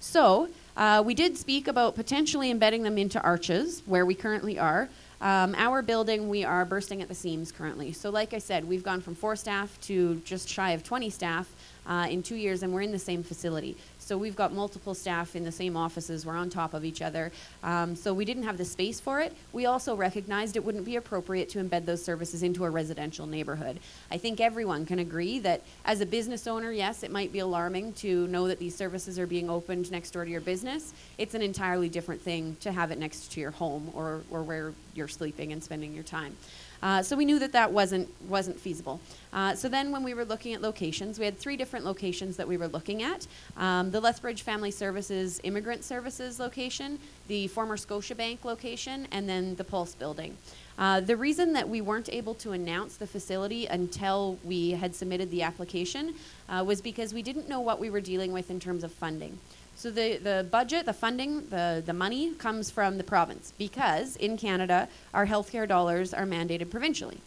So, 0.00 0.48
uh, 0.78 1.02
we 1.04 1.12
did 1.12 1.36
speak 1.36 1.66
about 1.66 1.96
potentially 1.96 2.52
embedding 2.52 2.84
them 2.84 2.96
into 2.96 3.20
arches 3.22 3.82
where 3.84 4.06
we 4.06 4.14
currently 4.14 4.60
are. 4.60 4.88
Um, 5.20 5.56
our 5.56 5.82
building, 5.82 6.28
we 6.28 6.44
are 6.44 6.64
bursting 6.64 7.02
at 7.02 7.08
the 7.08 7.14
seams 7.16 7.50
currently. 7.50 7.92
So, 7.92 8.10
like 8.10 8.32
I 8.32 8.38
said, 8.38 8.64
we've 8.64 8.84
gone 8.84 9.00
from 9.00 9.16
four 9.16 9.34
staff 9.34 9.76
to 9.82 10.22
just 10.24 10.48
shy 10.48 10.70
of 10.70 10.84
20 10.84 11.10
staff 11.10 11.52
uh, 11.84 12.06
in 12.08 12.22
two 12.22 12.36
years, 12.36 12.62
and 12.62 12.72
we're 12.72 12.82
in 12.82 12.92
the 12.92 12.98
same 12.98 13.24
facility. 13.24 13.76
So 14.08 14.16
we've 14.16 14.34
got 14.34 14.54
multiple 14.54 14.94
staff 14.94 15.36
in 15.36 15.44
the 15.44 15.52
same 15.52 15.76
offices. 15.76 16.24
We're 16.24 16.34
on 16.34 16.48
top 16.48 16.72
of 16.72 16.82
each 16.82 17.02
other. 17.02 17.30
Um, 17.62 17.94
so 17.94 18.14
we 18.14 18.24
didn't 18.24 18.44
have 18.44 18.56
the 18.56 18.64
space 18.64 18.98
for 19.00 19.20
it. 19.20 19.36
We 19.52 19.66
also 19.66 19.94
recognized 19.94 20.56
it 20.56 20.64
wouldn't 20.64 20.86
be 20.86 20.96
appropriate 20.96 21.50
to 21.50 21.62
embed 21.62 21.84
those 21.84 22.02
services 22.02 22.42
into 22.42 22.64
a 22.64 22.70
residential 22.70 23.26
neighborhood. 23.26 23.80
I 24.10 24.16
think 24.16 24.40
everyone 24.40 24.86
can 24.86 24.98
agree 24.98 25.40
that 25.40 25.60
as 25.84 26.00
a 26.00 26.06
business 26.06 26.46
owner, 26.46 26.72
yes, 26.72 27.02
it 27.02 27.10
might 27.10 27.34
be 27.34 27.40
alarming 27.40 27.92
to 28.04 28.26
know 28.28 28.48
that 28.48 28.58
these 28.58 28.74
services 28.74 29.18
are 29.18 29.26
being 29.26 29.50
opened 29.50 29.92
next 29.92 30.12
door 30.12 30.24
to 30.24 30.30
your 30.30 30.40
business. 30.40 30.94
It's 31.18 31.34
an 31.34 31.42
entirely 31.42 31.90
different 31.90 32.22
thing 32.22 32.56
to 32.60 32.72
have 32.72 32.90
it 32.90 32.98
next 32.98 33.32
to 33.32 33.40
your 33.40 33.50
home 33.50 33.90
or, 33.92 34.22
or 34.30 34.42
where 34.42 34.72
you're 34.98 35.08
sleeping 35.08 35.52
and 35.52 35.64
spending 35.64 35.94
your 35.94 36.04
time. 36.04 36.36
Uh, 36.82 37.02
so 37.02 37.16
we 37.16 37.24
knew 37.24 37.38
that 37.38 37.52
that 37.52 37.72
wasn't 37.72 38.08
wasn't 38.28 38.58
feasible. 38.58 39.00
Uh, 39.32 39.54
so 39.54 39.68
then, 39.68 39.90
when 39.90 40.04
we 40.04 40.14
were 40.14 40.24
looking 40.24 40.54
at 40.54 40.62
locations, 40.62 41.18
we 41.18 41.24
had 41.24 41.36
three 41.36 41.56
different 41.56 41.84
locations 41.84 42.36
that 42.36 42.46
we 42.46 42.56
were 42.56 42.68
looking 42.68 43.02
at: 43.02 43.26
um, 43.56 43.90
the 43.90 44.00
Lethbridge 44.00 44.42
Family 44.42 44.70
Services 44.70 45.40
Immigrant 45.42 45.82
Services 45.82 46.38
location, 46.38 46.98
the 47.26 47.48
former 47.48 47.76
Scotiabank 47.76 48.44
location, 48.44 49.08
and 49.10 49.28
then 49.28 49.56
the 49.56 49.64
Pulse 49.64 49.94
Building. 49.94 50.36
Uh, 50.78 51.00
the 51.00 51.16
reason 51.16 51.52
that 51.54 51.68
we 51.68 51.80
weren't 51.80 52.08
able 52.12 52.34
to 52.34 52.52
announce 52.52 52.96
the 52.96 53.06
facility 53.06 53.66
until 53.66 54.38
we 54.44 54.70
had 54.70 54.94
submitted 54.94 55.28
the 55.32 55.42
application 55.42 56.14
uh, 56.48 56.62
was 56.64 56.80
because 56.80 57.12
we 57.12 57.20
didn't 57.20 57.48
know 57.48 57.60
what 57.60 57.80
we 57.80 57.90
were 57.90 58.00
dealing 58.00 58.30
with 58.30 58.48
in 58.48 58.60
terms 58.60 58.84
of 58.84 58.92
funding. 58.92 59.36
So 59.78 59.92
the, 59.92 60.16
the 60.16 60.44
budget, 60.50 60.86
the 60.86 60.92
funding, 60.92 61.46
the, 61.50 61.80
the 61.86 61.92
money 61.92 62.34
comes 62.34 62.68
from 62.68 62.98
the 62.98 63.04
province 63.04 63.52
because 63.58 64.16
in 64.16 64.36
Canada, 64.36 64.88
our 65.14 65.24
healthcare 65.24 65.68
dollars 65.68 66.12
are 66.12 66.26
mandated 66.26 66.68
provincially. 66.68 67.18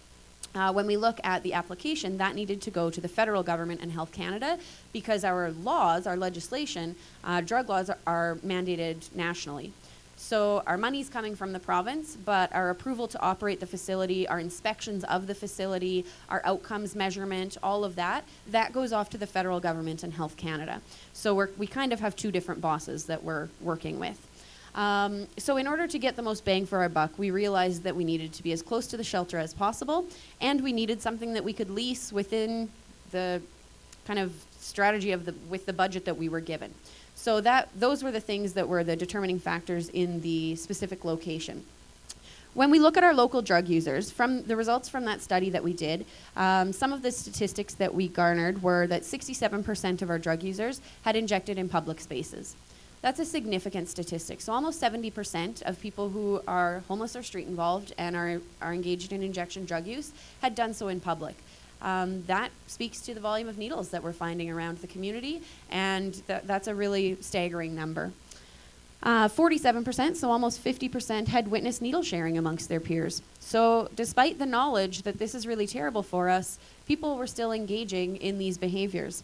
Uh, 0.54 0.74
when 0.74 0.86
we 0.86 0.98
look 0.98 1.22
at 1.24 1.44
the 1.44 1.54
application, 1.54 2.18
that 2.18 2.36
needed 2.36 2.62
to 2.64 2.70
go 2.70 2.90
to 2.90 3.00
the 3.00 3.08
federal 3.08 3.42
government 3.42 3.80
and 3.82 3.94
Health 3.94 4.12
Canada 4.12 4.60
because 4.92 5.24
our 5.24 5.52
laws, 5.52 6.06
our 6.06 6.18
legislation, 6.18 6.98
uh, 7.24 7.40
drug 7.40 7.70
laws 7.70 7.90
are, 7.90 7.98
are 8.06 8.36
mandated 8.46 8.98
nationally. 9.16 9.72
So 10.22 10.62
our 10.68 10.78
money's 10.78 11.10
coming 11.10 11.36
from 11.36 11.52
the 11.52 11.60
province, 11.60 12.16
but 12.16 12.54
our 12.54 12.70
approval 12.70 13.08
to 13.08 13.20
operate 13.22 13.60
the 13.60 13.66
facility, 13.66 14.28
our 14.28 14.40
inspections 14.40 15.04
of 15.06 15.26
the 15.26 15.34
facility, 15.34 16.06
our 16.30 16.44
outcomes 16.46 16.96
measurement, 16.96 17.58
all 17.64 17.84
of 17.84 17.96
that, 17.96 18.24
that 18.48 18.72
goes 18.72 18.94
off 18.94 19.10
to 19.10 19.18
the 19.18 19.26
federal 19.26 19.60
government 19.60 20.04
and 20.04 20.14
Health 20.14 20.38
Canada. 20.38 20.80
So 21.12 21.34
we're, 21.34 21.50
we 21.58 21.66
kind 21.66 21.92
of 21.92 22.00
have 22.02 22.16
two 22.16 22.32
different 22.32 22.62
bosses 22.62 23.06
that 23.06 23.24
we're 23.24 23.50
working 23.62 24.00
with. 24.00 24.26
Um, 24.76 25.28
so, 25.38 25.58
in 25.58 25.68
order 25.68 25.86
to 25.86 26.00
get 26.00 26.16
the 26.16 26.22
most 26.22 26.46
bang 26.46 26.66
for 26.66 26.78
our 26.78 26.88
buck, 26.88 27.18
we 27.18 27.30
realized 27.30 27.84
that 27.84 27.94
we 27.94 28.06
needed 28.06 28.32
to 28.34 28.44
be 28.44 28.54
as 28.54 28.62
close 28.62 28.88
to 28.88 28.96
the 28.96 29.04
shelter 29.04 29.38
as 29.38 29.54
possible, 29.54 30.06
and 30.40 30.62
we 30.64 30.72
needed 30.72 31.02
something 31.02 31.34
that 31.34 31.44
we 31.44 31.52
could 31.52 31.70
lease 31.70 32.14
within 32.14 32.70
the 33.10 33.42
kind 34.06 34.18
of 34.18 34.32
strategy 34.60 35.12
of 35.12 35.26
the 35.26 35.34
with 35.50 35.66
the 35.66 35.74
budget 35.74 36.06
that 36.06 36.16
we 36.16 36.30
were 36.30 36.40
given. 36.40 36.74
So 37.22 37.40
that 37.42 37.70
those 37.76 38.02
were 38.02 38.10
the 38.10 38.20
things 38.20 38.54
that 38.54 38.68
were 38.68 38.84
the 38.84 38.96
determining 38.96 39.38
factors 39.38 39.90
in 39.90 40.22
the 40.22 40.56
specific 40.56 41.06
location. 41.06 41.64
When 42.56 42.72
we 42.72 42.80
look 42.80 42.98
at 42.98 43.04
our 43.04 43.14
local 43.14 43.44
drug 43.44 43.68
users, 43.68 44.10
from 44.10 44.42
the 44.42 44.56
results 44.56 44.90
from 44.90 45.06
that 45.06 45.22
study 45.22 45.52
that 45.52 45.64
we 45.64 45.72
did, 45.72 46.08
um, 46.36 46.74
some 46.74 46.92
of 46.92 47.04
the 47.04 47.12
statistics 47.12 47.76
that 47.76 47.94
we 47.94 48.08
garnered 48.08 48.64
were 48.64 48.88
that 48.88 49.04
67% 49.04 50.02
of 50.02 50.10
our 50.10 50.18
drug 50.18 50.42
users 50.42 50.82
had 51.04 51.16
injected 51.16 51.60
in 51.60 51.70
public 51.70 52.00
spaces. 52.00 52.56
That's 53.04 53.20
a 53.20 53.26
significant 53.26 53.88
statistic. 53.88 54.42
So 54.42 54.52
almost 54.52 54.82
70% 54.82 55.62
of 55.62 55.80
people 55.80 56.10
who 56.10 56.42
are 56.48 56.82
homeless 56.88 57.16
or 57.16 57.22
street 57.22 57.46
involved 57.46 57.94
and 58.00 58.16
are, 58.16 58.42
are 58.64 58.74
engaged 58.74 59.14
in 59.14 59.22
injection 59.22 59.66
drug 59.66 59.86
use 59.86 60.12
had 60.42 60.56
done 60.56 60.74
so 60.74 60.88
in 60.88 61.00
public. 61.00 61.36
Um, 61.82 62.24
that 62.28 62.52
speaks 62.67 63.02
to 63.02 63.13
the 63.13 63.20
volume 63.20 63.48
of 63.48 63.58
needles 63.58 63.89
that 63.89 64.04
we're 64.04 64.13
finding 64.13 64.50
around 64.50 64.78
the 64.80 64.88
community, 64.88 65.41
and 65.70 66.13
th- 66.28 66.44
that's 66.46 66.67
a 66.67 66.76
really 66.76 67.17
staggering 67.22 67.76
number. 67.76 68.12
Uh, 69.04 69.28
47%, 69.28 70.15
so 70.15 70.30
almost 70.30 70.63
50%, 70.63 71.28
had 71.28 71.48
witnessed 71.48 71.82
needle 71.82 72.04
sharing 72.04 72.38
amongst 72.38 72.70
their 72.70 72.80
peers. 72.80 73.24
So, 73.39 73.89
despite 73.96 74.38
the 74.38 74.46
knowledge 74.46 75.02
that 75.02 75.17
this 75.17 75.34
is 75.34 75.48
really 75.48 75.65
terrible 75.65 76.04
for 76.04 76.30
us, 76.30 76.60
people 76.88 77.17
were 77.17 77.26
still 77.26 77.52
engaging 77.52 78.17
in 78.17 78.38
these 78.38 78.60
behaviors. 78.60 79.24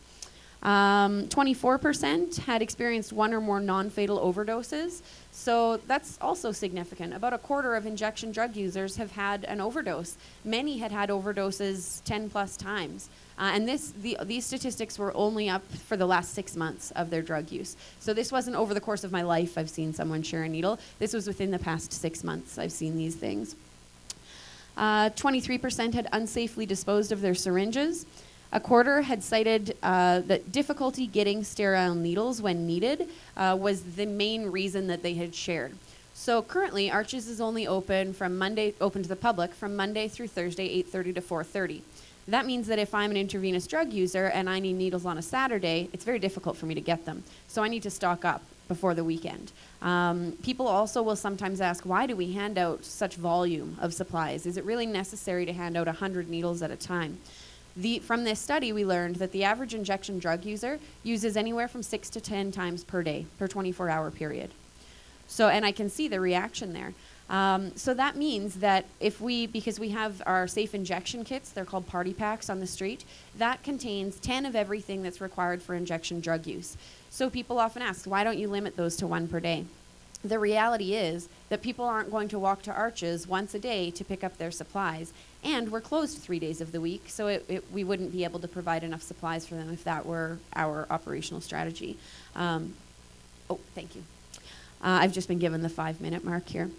Um, 0.63 1.27
24% 1.27 2.37
had 2.39 2.61
experienced 2.61 3.13
one 3.13 3.33
or 3.33 3.39
more 3.39 3.59
non 3.59 3.89
fatal 3.89 4.19
overdoses. 4.19 5.01
So 5.31 5.77
that's 5.87 6.17
also 6.19 6.51
significant. 6.51 7.13
About 7.13 7.33
a 7.33 7.37
quarter 7.37 7.75
of 7.75 7.85
injection 7.85 8.31
drug 8.31 8.55
users 8.55 8.95
have 8.95 9.11
had 9.11 9.43
an 9.45 9.61
overdose. 9.61 10.17
Many 10.43 10.79
had 10.79 10.91
had 10.91 11.09
overdoses 11.09 12.03
10 12.05 12.29
plus 12.29 12.57
times. 12.57 13.09
Uh, 13.39 13.51
and 13.53 13.67
this, 13.67 13.93
the, 14.01 14.17
these 14.23 14.45
statistics 14.45 14.97
were 14.97 15.15
only 15.15 15.47
up 15.47 15.63
for 15.71 15.95
the 15.95 16.07
last 16.07 16.33
six 16.33 16.55
months 16.55 16.89
of 16.91 17.11
their 17.11 17.21
drug 17.21 17.51
use. 17.51 17.77
So 17.99 18.13
this 18.13 18.31
wasn't 18.31 18.55
over 18.55 18.73
the 18.73 18.81
course 18.81 19.03
of 19.03 19.11
my 19.11 19.21
life 19.21 19.59
I've 19.59 19.69
seen 19.69 19.93
someone 19.93 20.23
share 20.23 20.43
a 20.43 20.49
needle. 20.49 20.79
This 20.97 21.13
was 21.13 21.27
within 21.27 21.51
the 21.51 21.59
past 21.59 21.93
six 21.93 22.23
months 22.23 22.57
I've 22.57 22.71
seen 22.71 22.97
these 22.97 23.15
things. 23.15 23.55
Uh, 24.75 25.09
23% 25.11 25.93
had 25.93 26.09
unsafely 26.11 26.67
disposed 26.67 27.11
of 27.11 27.21
their 27.21 27.35
syringes. 27.35 28.05
A 28.51 28.59
quarter 28.61 29.01
had 29.01 29.23
cited 29.23 29.75
uh, 29.83 30.21
that 30.21 30.51
difficulty 30.51 31.05
getting 31.05 31.43
sterile 31.43 31.95
needles 31.95 32.41
when 32.41 32.65
needed 32.65 33.09
uh, 33.35 33.57
was 33.59 33.81
the 33.95 34.05
main 34.05 34.51
reason 34.51 34.87
that 34.87 35.03
they 35.03 35.15
had 35.15 35.35
shared. 35.35 35.75
So 36.13 36.41
currently, 36.41 36.89
Arches 36.89 37.27
is 37.27 37.41
only 37.41 37.67
open 37.67 38.13
from 38.13 38.37
Monday, 38.37 38.73
open 38.79 39.03
to 39.03 39.09
the 39.09 39.17
public 39.17 39.53
from 39.53 39.75
Monday 39.75 40.07
through 40.07 40.29
Thursday, 40.29 40.81
8:30 40.81 41.15
to 41.15 41.21
4:30. 41.21 41.81
That 42.27 42.45
means 42.45 42.67
that 42.67 42.79
if 42.79 42.93
I'm 42.93 43.11
an 43.11 43.17
intravenous 43.17 43.67
drug 43.67 43.93
user 43.93 44.25
and 44.25 44.49
I 44.49 44.59
need 44.59 44.73
needles 44.73 45.05
on 45.05 45.17
a 45.17 45.21
Saturday, 45.21 45.89
it's 45.93 46.03
very 46.03 46.19
difficult 46.19 46.57
for 46.57 46.65
me 46.65 46.75
to 46.75 46.81
get 46.81 47.05
them. 47.05 47.23
So 47.47 47.63
I 47.63 47.67
need 47.67 47.83
to 47.83 47.89
stock 47.89 48.25
up 48.25 48.41
before 48.67 48.93
the 48.93 49.03
weekend. 49.03 49.51
Um, 49.81 50.33
people 50.43 50.67
also 50.67 51.01
will 51.01 51.15
sometimes 51.15 51.61
ask, 51.61 51.85
why 51.85 52.05
do 52.05 52.15
we 52.15 52.33
hand 52.33 52.57
out 52.57 52.83
such 52.83 53.15
volume 53.15 53.77
of 53.79 53.93
supplies? 53.93 54.45
Is 54.45 54.57
it 54.57 54.65
really 54.65 54.85
necessary 54.85 55.45
to 55.45 55.53
hand 55.53 55.77
out 55.77 55.87
100 55.87 56.29
needles 56.29 56.61
at 56.61 56.71
a 56.71 56.75
time? 56.75 57.17
The, 57.77 57.99
from 57.99 58.23
this 58.23 58.39
study, 58.39 58.73
we 58.73 58.83
learned 58.83 59.17
that 59.17 59.31
the 59.31 59.43
average 59.43 59.75
injection 59.75 60.17
drug 60.17 60.45
user 60.45 60.79
uses 61.03 61.37
anywhere 61.37 61.67
from 61.67 61.83
six 61.83 62.09
to 62.09 62.19
10 62.19 62.51
times 62.51 62.83
per 62.83 63.03
day, 63.03 63.27
per 63.37 63.47
24 63.47 63.87
hour 63.87 64.09
period. 64.09 64.49
So, 65.27 65.49
and 65.49 65.63
I 65.63 65.71
can 65.71 65.87
see 65.87 66.07
the 66.07 66.19
reaction 66.19 66.73
there. 66.73 66.93
Um, 67.29 67.75
so 67.75 67.93
that 67.93 68.15
means 68.15 68.55
that 68.55 68.85
if 68.99 69.21
we, 69.21 69.45
because 69.45 69.79
we 69.79 69.89
have 69.89 70.23
our 70.25 70.47
safe 70.47 70.73
injection 70.73 71.23
kits, 71.23 71.51
they're 71.51 71.65
called 71.65 71.85
party 71.85 72.13
packs 72.13 72.49
on 72.49 72.59
the 72.59 72.67
street, 72.67 73.05
that 73.37 73.61
contains 73.61 74.17
10 74.19 74.45
of 74.45 74.55
everything 74.55 75.03
that's 75.03 75.21
required 75.21 75.61
for 75.61 75.75
injection 75.75 76.19
drug 76.19 76.47
use. 76.47 76.77
So 77.11 77.29
people 77.29 77.59
often 77.59 77.83
ask, 77.83 78.05
why 78.05 78.23
don't 78.23 78.39
you 78.39 78.47
limit 78.47 78.75
those 78.75 78.95
to 78.97 79.07
one 79.07 79.27
per 79.27 79.39
day? 79.39 79.65
The 80.27 80.39
reality 80.39 80.93
is 80.93 81.29
that 81.47 81.61
people 81.61 81.85
aren't 81.85 82.11
going 82.11 82.27
to 82.29 82.39
walk 82.39 82.61
to 82.63 82.73
Arches 82.73 83.27
once 83.27 83.53
a 83.53 83.59
day 83.59 83.91
to 83.91 84.03
pick 84.03 84.25
up 84.25 84.37
their 84.37 84.51
supplies, 84.51 85.13
and 85.41 85.71
we're 85.71 85.79
closed 85.79 86.17
three 86.17 86.39
days 86.39 86.59
of 86.59 86.73
the 86.73 86.81
week, 86.81 87.05
so 87.07 87.27
it, 87.27 87.45
it, 87.47 87.71
we 87.71 87.85
wouldn't 87.85 88.11
be 88.11 88.25
able 88.25 88.39
to 88.39 88.47
provide 88.47 88.83
enough 88.83 89.01
supplies 89.01 89.47
for 89.47 89.55
them 89.55 89.71
if 89.71 89.85
that 89.85 90.05
were 90.05 90.39
our 90.53 90.85
operational 90.89 91.39
strategy. 91.39 91.97
Um, 92.35 92.73
oh, 93.49 93.59
thank 93.73 93.95
you. 93.95 94.03
Uh, 94.81 94.99
I've 95.01 95.13
just 95.13 95.29
been 95.29 95.39
given 95.39 95.61
the 95.61 95.69
five 95.69 96.01
minute 96.01 96.25
mark 96.25 96.49
here. 96.49 96.69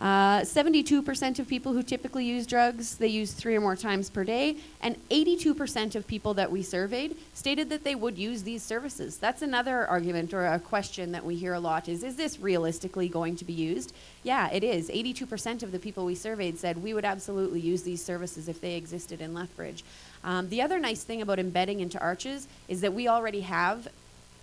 Uh, 0.00 0.40
72% 0.40 1.38
of 1.38 1.46
people 1.46 1.74
who 1.74 1.82
typically 1.82 2.24
use 2.24 2.46
drugs, 2.46 2.96
they 2.96 3.06
use 3.06 3.32
three 3.32 3.54
or 3.54 3.60
more 3.60 3.76
times 3.76 4.08
per 4.08 4.24
day, 4.24 4.56
and 4.80 4.96
82% 5.10 5.94
of 5.94 6.06
people 6.06 6.32
that 6.32 6.50
we 6.50 6.62
surveyed 6.62 7.18
stated 7.34 7.68
that 7.68 7.84
they 7.84 7.94
would 7.94 8.16
use 8.16 8.42
these 8.42 8.62
services. 8.62 9.18
That's 9.18 9.42
another 9.42 9.86
argument 9.86 10.32
or 10.32 10.46
a 10.46 10.58
question 10.58 11.12
that 11.12 11.22
we 11.22 11.36
hear 11.36 11.52
a 11.52 11.60
lot 11.60 11.86
is, 11.86 12.02
is 12.02 12.16
this 12.16 12.40
realistically 12.40 13.10
going 13.10 13.36
to 13.36 13.44
be 13.44 13.52
used? 13.52 13.92
Yeah, 14.22 14.48
it 14.50 14.64
is. 14.64 14.88
82% 14.88 15.62
of 15.62 15.70
the 15.70 15.78
people 15.78 16.06
we 16.06 16.14
surveyed 16.14 16.58
said 16.58 16.82
we 16.82 16.94
would 16.94 17.04
absolutely 17.04 17.60
use 17.60 17.82
these 17.82 18.02
services 18.02 18.48
if 18.48 18.58
they 18.62 18.76
existed 18.76 19.20
in 19.20 19.34
Lethbridge. 19.34 19.84
Um, 20.24 20.48
the 20.48 20.62
other 20.62 20.78
nice 20.78 21.02
thing 21.02 21.20
about 21.20 21.38
embedding 21.38 21.80
into 21.80 21.98
Arches 21.98 22.48
is 22.68 22.80
that 22.80 22.94
we 22.94 23.06
already 23.06 23.40
have 23.42 23.86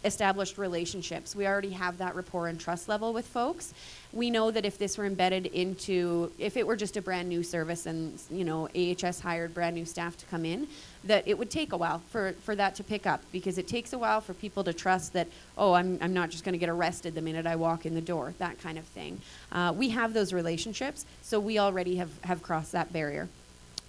established 0.08 0.58
relationships. 0.58 1.36
We 1.36 1.46
already 1.46 1.70
have 1.72 2.00
that 2.00 2.16
rapport 2.16 2.48
and 2.48 2.60
trust 2.60 2.90
level 2.90 3.14
with 3.14 3.28
folks. 3.28 3.74
We 4.14 4.32
know 4.32 4.50
that 4.50 4.66
if 4.66 4.80
this 4.80 4.98
were 4.98 5.06
embedded 5.06 5.46
into, 5.48 6.32
if 6.40 6.58
it 6.58 6.66
were 6.66 6.76
just 6.76 6.98
a 6.98 7.02
brand 7.02 7.30
new 7.30 7.44
service 7.44 7.86
and, 7.86 8.20
you 8.32 8.44
know, 8.44 8.68
AHS 8.76 9.20
hired 9.20 9.54
brand 9.54 9.76
new 9.76 9.86
staff 9.86 10.18
to 10.18 10.26
come 10.26 10.46
in, 10.46 10.68
that 11.04 11.28
it 11.28 11.38
would 11.38 11.52
take 11.52 11.74
a 11.74 11.78
while 11.78 12.02
for, 12.10 12.34
for 12.44 12.56
that 12.56 12.74
to 12.76 12.84
pick 12.84 13.06
up 13.06 13.22
because 13.32 13.58
it 13.58 13.68
takes 13.68 13.94
a 13.94 13.98
while 13.98 14.22
for 14.22 14.34
people 14.34 14.64
to 14.64 14.74
trust 14.74 15.14
that, 15.14 15.28
oh, 15.58 15.74
I'm, 15.74 16.00
I'm 16.02 16.14
not 16.14 16.30
just 16.30 16.44
going 16.44 16.54
to 16.54 16.60
get 16.60 16.70
arrested 16.70 17.14
the 17.14 17.22
minute 17.22 17.46
I 17.46 17.56
walk 17.56 17.86
in 17.86 17.94
the 17.94 18.02
door, 18.02 18.34
that 18.40 18.60
kind 18.60 18.78
of 18.78 18.86
thing. 18.86 19.22
Uh, 19.52 19.74
we 19.76 19.90
have 19.90 20.14
those 20.14 20.34
relationships, 20.34 21.06
so 21.22 21.40
we 21.40 21.60
already 21.60 21.98
have, 21.98 22.10
have 22.24 22.42
crossed 22.42 22.72
that 22.72 22.92
barrier. 22.92 23.28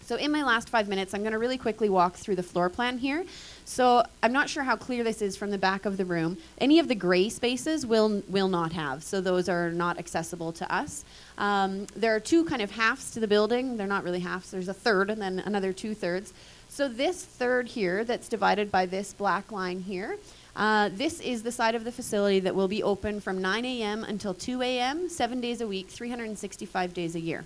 So 0.08 0.16
in 0.16 0.32
my 0.32 0.42
last 0.42 0.70
five 0.70 0.88
minutes, 0.88 1.12
I'm 1.12 1.20
going 1.20 1.32
to 1.32 1.38
really 1.38 1.58
quickly 1.58 1.90
walk 1.90 2.14
through 2.14 2.36
the 2.36 2.42
floor 2.42 2.70
plan 2.70 2.96
here. 2.96 3.26
So 3.66 4.02
I'm 4.22 4.32
not 4.32 4.48
sure 4.48 4.62
how 4.62 4.74
clear 4.74 5.04
this 5.04 5.20
is 5.20 5.36
from 5.36 5.50
the 5.50 5.58
back 5.58 5.84
of 5.84 5.98
the 5.98 6.06
room. 6.06 6.38
Any 6.56 6.78
of 6.78 6.88
the 6.88 6.94
gray 6.94 7.28
spaces 7.28 7.84
will 7.84 8.22
will 8.26 8.48
not 8.48 8.72
have, 8.72 9.04
so 9.04 9.20
those 9.20 9.50
are 9.50 9.70
not 9.70 9.98
accessible 9.98 10.50
to 10.52 10.74
us. 10.74 11.04
Um, 11.36 11.86
there 11.94 12.16
are 12.16 12.20
two 12.20 12.46
kind 12.46 12.62
of 12.62 12.70
halves 12.70 13.10
to 13.10 13.20
the 13.20 13.28
building. 13.28 13.76
They're 13.76 13.86
not 13.86 14.02
really 14.02 14.20
halves. 14.20 14.50
There's 14.50 14.68
a 14.68 14.72
third 14.72 15.10
and 15.10 15.20
then 15.20 15.40
another 15.40 15.74
two 15.74 15.92
thirds. 15.92 16.32
So 16.70 16.88
this 16.88 17.22
third 17.22 17.68
here, 17.68 18.02
that's 18.02 18.28
divided 18.30 18.72
by 18.72 18.86
this 18.86 19.12
black 19.12 19.52
line 19.52 19.80
here. 19.80 20.16
Uh, 20.56 20.88
this 20.90 21.20
is 21.20 21.42
the 21.42 21.52
side 21.52 21.74
of 21.74 21.84
the 21.84 21.92
facility 21.92 22.40
that 22.40 22.54
will 22.54 22.68
be 22.68 22.82
open 22.82 23.20
from 23.20 23.42
9 23.42 23.64
a.m. 23.66 24.04
until 24.04 24.32
2 24.32 24.62
a.m., 24.62 25.10
seven 25.10 25.42
days 25.42 25.60
a 25.60 25.68
week, 25.68 25.88
365 25.88 26.94
days 26.94 27.14
a 27.14 27.20
year. 27.20 27.44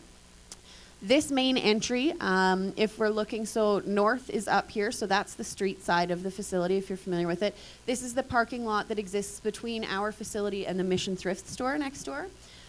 This 1.05 1.33
main 1.33 1.59
entry, 1.59 2.15
um, 2.21 2.73
if 2.77 2.97
we're 2.97 3.09
looking, 3.09 3.45
so 3.45 3.83
north 3.85 4.31
is 4.31 4.47
up 4.47 4.71
here, 4.71 4.93
so 4.93 5.05
that's 5.05 5.35
the 5.35 5.43
street 5.43 5.83
side 5.83 6.13
of 6.13 6.23
the 6.23 6.31
facility 6.31 6.77
if 6.77 6.89
you're 6.89 6.97
familiar 6.97 7.27
with 7.27 7.43
it. 7.43 7.57
This 7.87 8.05
is 8.05 8.15
the 8.15 8.23
parking 8.23 8.65
lot 8.65 8.87
that 8.87 9.01
exists 9.01 9.41
between 9.41 9.83
our 9.83 10.13
facility 10.13 10.65
and 10.65 10.79
the 10.79 10.85
Mission 10.85 11.17
Thrift 11.17 11.49
store 11.49 11.77
next 11.77 12.05
door. 12.05 12.29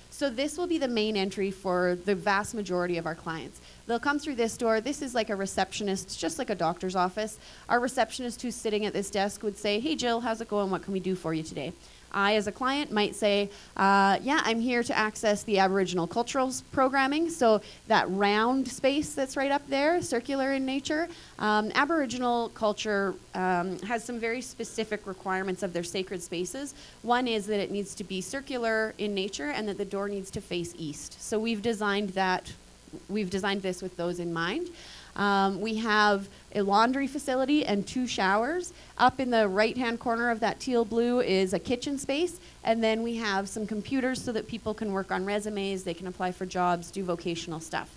So 0.10 0.32
this 0.32 0.58
will 0.58 0.66
be 0.66 0.80
the 0.80 0.88
main 0.88 1.16
entry 1.16 1.52
for 1.52 1.96
the 2.06 2.16
vast 2.16 2.56
majority 2.56 2.98
of 2.98 3.06
our 3.06 3.14
clients. 3.14 3.62
They'll 3.86 4.00
come 4.00 4.18
through 4.18 4.36
this 4.36 4.58
door. 4.58 4.82
This 4.82 5.04
is 5.04 5.14
like 5.14 5.30
a 5.30 5.36
receptionist, 5.36 6.20
just 6.20 6.40
like 6.40 6.50
a 6.50 6.56
doctor's 6.56 6.96
office. 6.96 7.38
Our 7.70 7.80
receptionist 7.80 8.42
who's 8.42 8.56
sitting 8.56 8.88
at 8.88 8.94
this 8.94 9.12
desk 9.12 9.44
would 9.44 9.58
say, 9.58 9.80
Hey, 9.80 9.96
Jill, 9.96 10.22
how's 10.22 10.42
it 10.42 10.48
going? 10.48 10.72
What 10.72 10.82
can 10.82 10.94
we 10.94 11.00
do 11.00 11.14
for 11.14 11.36
you 11.36 11.44
today? 11.44 11.74
I, 12.14 12.36
as 12.36 12.48
a 12.48 12.52
client, 12.52 12.92
might 12.92 13.16
say, 13.16 13.50
uh, 13.78 14.20
Yeah, 14.22 14.42
I'm 14.44 14.60
here 14.60 14.84
to 14.84 14.98
access 14.98 15.44
the 15.44 15.60
Aboriginal 15.60 16.08
cultural 16.08 16.52
programming. 16.72 17.30
So, 17.30 17.62
that 17.88 18.10
round 18.10 18.68
space 18.68 19.14
that's 19.14 19.36
right 19.36 19.52
up 19.52 19.68
there, 19.68 20.02
circular 20.02 20.54
in 20.54 20.66
nature, 20.66 21.08
um, 21.40 21.72
Aboriginal 21.76 22.50
culture 22.50 23.16
um, 23.34 23.80
has 23.80 24.04
some 24.04 24.20
very 24.20 24.42
specific 24.42 25.06
requirements 25.08 25.64
of 25.64 25.74
their 25.74 25.84
sacred 25.84 26.22
spaces. 26.22 26.74
One 27.02 27.28
is 27.28 27.46
that 27.48 27.60
it 27.60 27.72
needs 27.72 27.96
to 27.96 28.04
be 28.04 28.22
circular 28.22 28.94
in 28.98 29.14
nature 29.14 29.50
and 29.50 29.68
that 29.68 29.78
the 29.78 29.86
door 29.86 30.10
needs 30.10 30.30
to 30.32 30.42
face 30.42 30.74
east. 30.78 31.22
So, 31.22 31.40
we've 31.40 31.62
designed 31.62 32.10
that, 32.10 32.52
we've 33.10 33.30
designed 33.30 33.62
this 33.62 33.82
with 33.82 33.98
those 33.98 34.20
in 34.20 34.32
mind. 34.34 34.70
Um, 35.16 35.62
we 35.62 35.76
have 35.76 36.28
a 36.56 36.62
laundry 36.62 37.08
facility 37.08 37.66
and 37.66 37.86
two 37.86 38.08
showers. 38.08 38.74
Up 38.98 39.20
in 39.20 39.30
the 39.30 39.48
right 39.48 39.78
hand 39.78 40.00
corner 40.00 40.30
of 40.30 40.40
that 40.40 40.60
teal 40.60 40.86
blue 40.86 41.22
is 41.22 41.54
a 41.54 41.60
kitchen 41.60 41.98
space. 41.98 42.40
And 42.64 42.84
then 42.84 43.04
we 43.04 43.16
have 43.18 43.50
some 43.50 43.68
computers 43.68 44.22
so 44.22 44.32
that 44.32 44.48
people 44.48 44.74
can 44.74 44.92
work 44.92 45.12
on 45.12 45.26
resumes, 45.26 45.84
they 45.84 45.94
can 45.94 46.08
apply 46.08 46.32
for 46.32 46.46
jobs, 46.46 46.92
do 46.92 47.04
vocational 47.04 47.60
stuff. 47.60 47.96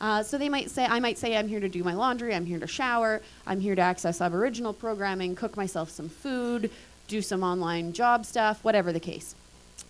Uh, 0.00 0.22
so 0.22 0.36
they 0.36 0.48
might 0.48 0.70
say, 0.70 0.84
I 0.84 1.00
might 1.00 1.16
say, 1.16 1.36
I'm 1.36 1.48
here 1.48 1.60
to 1.60 1.68
do 1.68 1.82
my 1.82 1.94
laundry, 1.94 2.34
I'm 2.34 2.44
here 2.44 2.58
to 2.58 2.66
shower, 2.66 3.22
I'm 3.46 3.60
here 3.60 3.74
to 3.74 3.80
access 3.80 4.20
Aboriginal 4.20 4.74
programming, 4.74 5.34
cook 5.34 5.56
myself 5.56 5.90
some 5.90 6.08
food, 6.08 6.70
do 7.08 7.22
some 7.22 7.42
online 7.42 7.92
job 7.92 8.26
stuff, 8.26 8.62
whatever 8.62 8.92
the 8.92 9.00
case. 9.00 9.34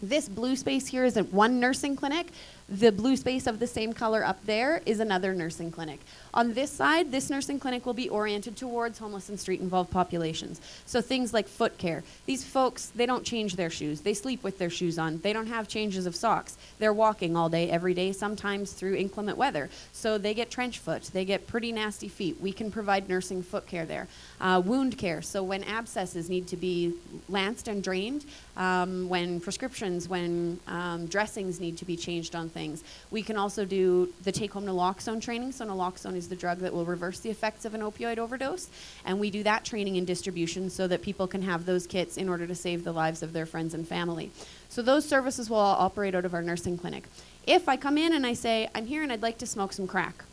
This 0.02 0.28
blue 0.28 0.56
space 0.56 0.86
here 0.86 1.04
is 1.04 1.16
one 1.16 1.58
nursing 1.58 1.96
clinic. 1.96 2.28
The 2.68 2.90
blue 2.90 3.14
space 3.16 3.46
of 3.46 3.60
the 3.60 3.66
same 3.68 3.92
color 3.92 4.24
up 4.24 4.44
there 4.44 4.82
is 4.84 4.98
another 4.98 5.32
nursing 5.32 5.70
clinic. 5.70 6.00
On 6.34 6.52
this 6.52 6.72
side, 6.72 7.12
this 7.12 7.30
nursing 7.30 7.60
clinic 7.60 7.86
will 7.86 7.94
be 7.94 8.08
oriented 8.08 8.56
towards 8.56 8.98
homeless 8.98 9.28
and 9.28 9.38
street 9.38 9.60
involved 9.60 9.92
populations. 9.92 10.60
So 10.84 11.00
things 11.00 11.32
like 11.32 11.46
foot 11.46 11.78
care. 11.78 12.02
These 12.26 12.42
folks, 12.42 12.86
they 12.86 13.06
don't 13.06 13.24
change 13.24 13.54
their 13.54 13.70
shoes. 13.70 14.00
They 14.00 14.14
sleep 14.14 14.42
with 14.42 14.58
their 14.58 14.68
shoes 14.68 14.98
on. 14.98 15.20
They 15.20 15.32
don't 15.32 15.46
have 15.46 15.68
changes 15.68 16.06
of 16.06 16.16
socks. 16.16 16.56
They're 16.80 16.92
walking 16.92 17.36
all 17.36 17.48
day, 17.48 17.70
every 17.70 17.94
day, 17.94 18.10
sometimes 18.10 18.72
through 18.72 18.96
inclement 18.96 19.38
weather. 19.38 19.70
So 19.92 20.18
they 20.18 20.34
get 20.34 20.50
trench 20.50 20.80
foot. 20.80 21.04
They 21.12 21.24
get 21.24 21.46
pretty 21.46 21.70
nasty 21.70 22.08
feet. 22.08 22.40
We 22.40 22.52
can 22.52 22.72
provide 22.72 23.08
nursing 23.08 23.44
foot 23.44 23.68
care 23.68 23.86
there. 23.86 24.08
Uh, 24.40 24.60
wound 24.64 24.98
care. 24.98 25.22
So 25.22 25.40
when 25.44 25.62
abscesses 25.62 26.28
need 26.28 26.48
to 26.48 26.56
be 26.56 26.94
lanced 27.28 27.68
and 27.68 27.80
drained, 27.80 28.24
um, 28.56 29.08
when 29.08 29.40
prescriptions, 29.40 30.08
when 30.08 30.58
um, 30.66 31.06
dressings 31.06 31.60
need 31.60 31.76
to 31.78 31.84
be 31.84 31.96
changed 31.96 32.34
on 32.34 32.48
things. 32.48 32.82
We 33.10 33.22
can 33.22 33.36
also 33.36 33.64
do 33.64 34.12
the 34.24 34.32
take 34.32 34.52
home 34.52 34.64
naloxone 34.64 35.20
training. 35.20 35.52
So, 35.52 35.66
naloxone 35.66 36.16
is 36.16 36.28
the 36.28 36.36
drug 36.36 36.58
that 36.60 36.72
will 36.72 36.84
reverse 36.84 37.20
the 37.20 37.30
effects 37.30 37.64
of 37.64 37.74
an 37.74 37.80
opioid 37.80 38.18
overdose. 38.18 38.68
And 39.04 39.20
we 39.20 39.30
do 39.30 39.42
that 39.42 39.64
training 39.64 39.96
and 39.96 40.06
distribution 40.06 40.70
so 40.70 40.86
that 40.88 41.02
people 41.02 41.26
can 41.26 41.42
have 41.42 41.66
those 41.66 41.86
kits 41.86 42.16
in 42.16 42.28
order 42.28 42.46
to 42.46 42.54
save 42.54 42.84
the 42.84 42.92
lives 42.92 43.22
of 43.22 43.32
their 43.32 43.46
friends 43.46 43.74
and 43.74 43.86
family. 43.86 44.30
So, 44.68 44.82
those 44.82 45.06
services 45.06 45.50
will 45.50 45.58
all 45.58 45.76
operate 45.78 46.14
out 46.14 46.24
of 46.24 46.34
our 46.34 46.42
nursing 46.42 46.78
clinic. 46.78 47.08
If 47.46 47.68
I 47.68 47.76
come 47.76 47.98
in 47.98 48.12
and 48.12 48.26
I 48.26 48.32
say, 48.32 48.68
I'm 48.74 48.86
here 48.86 49.02
and 49.02 49.12
I'd 49.12 49.22
like 49.22 49.38
to 49.38 49.46
smoke 49.46 49.72
some 49.72 49.86
crack, 49.86 50.24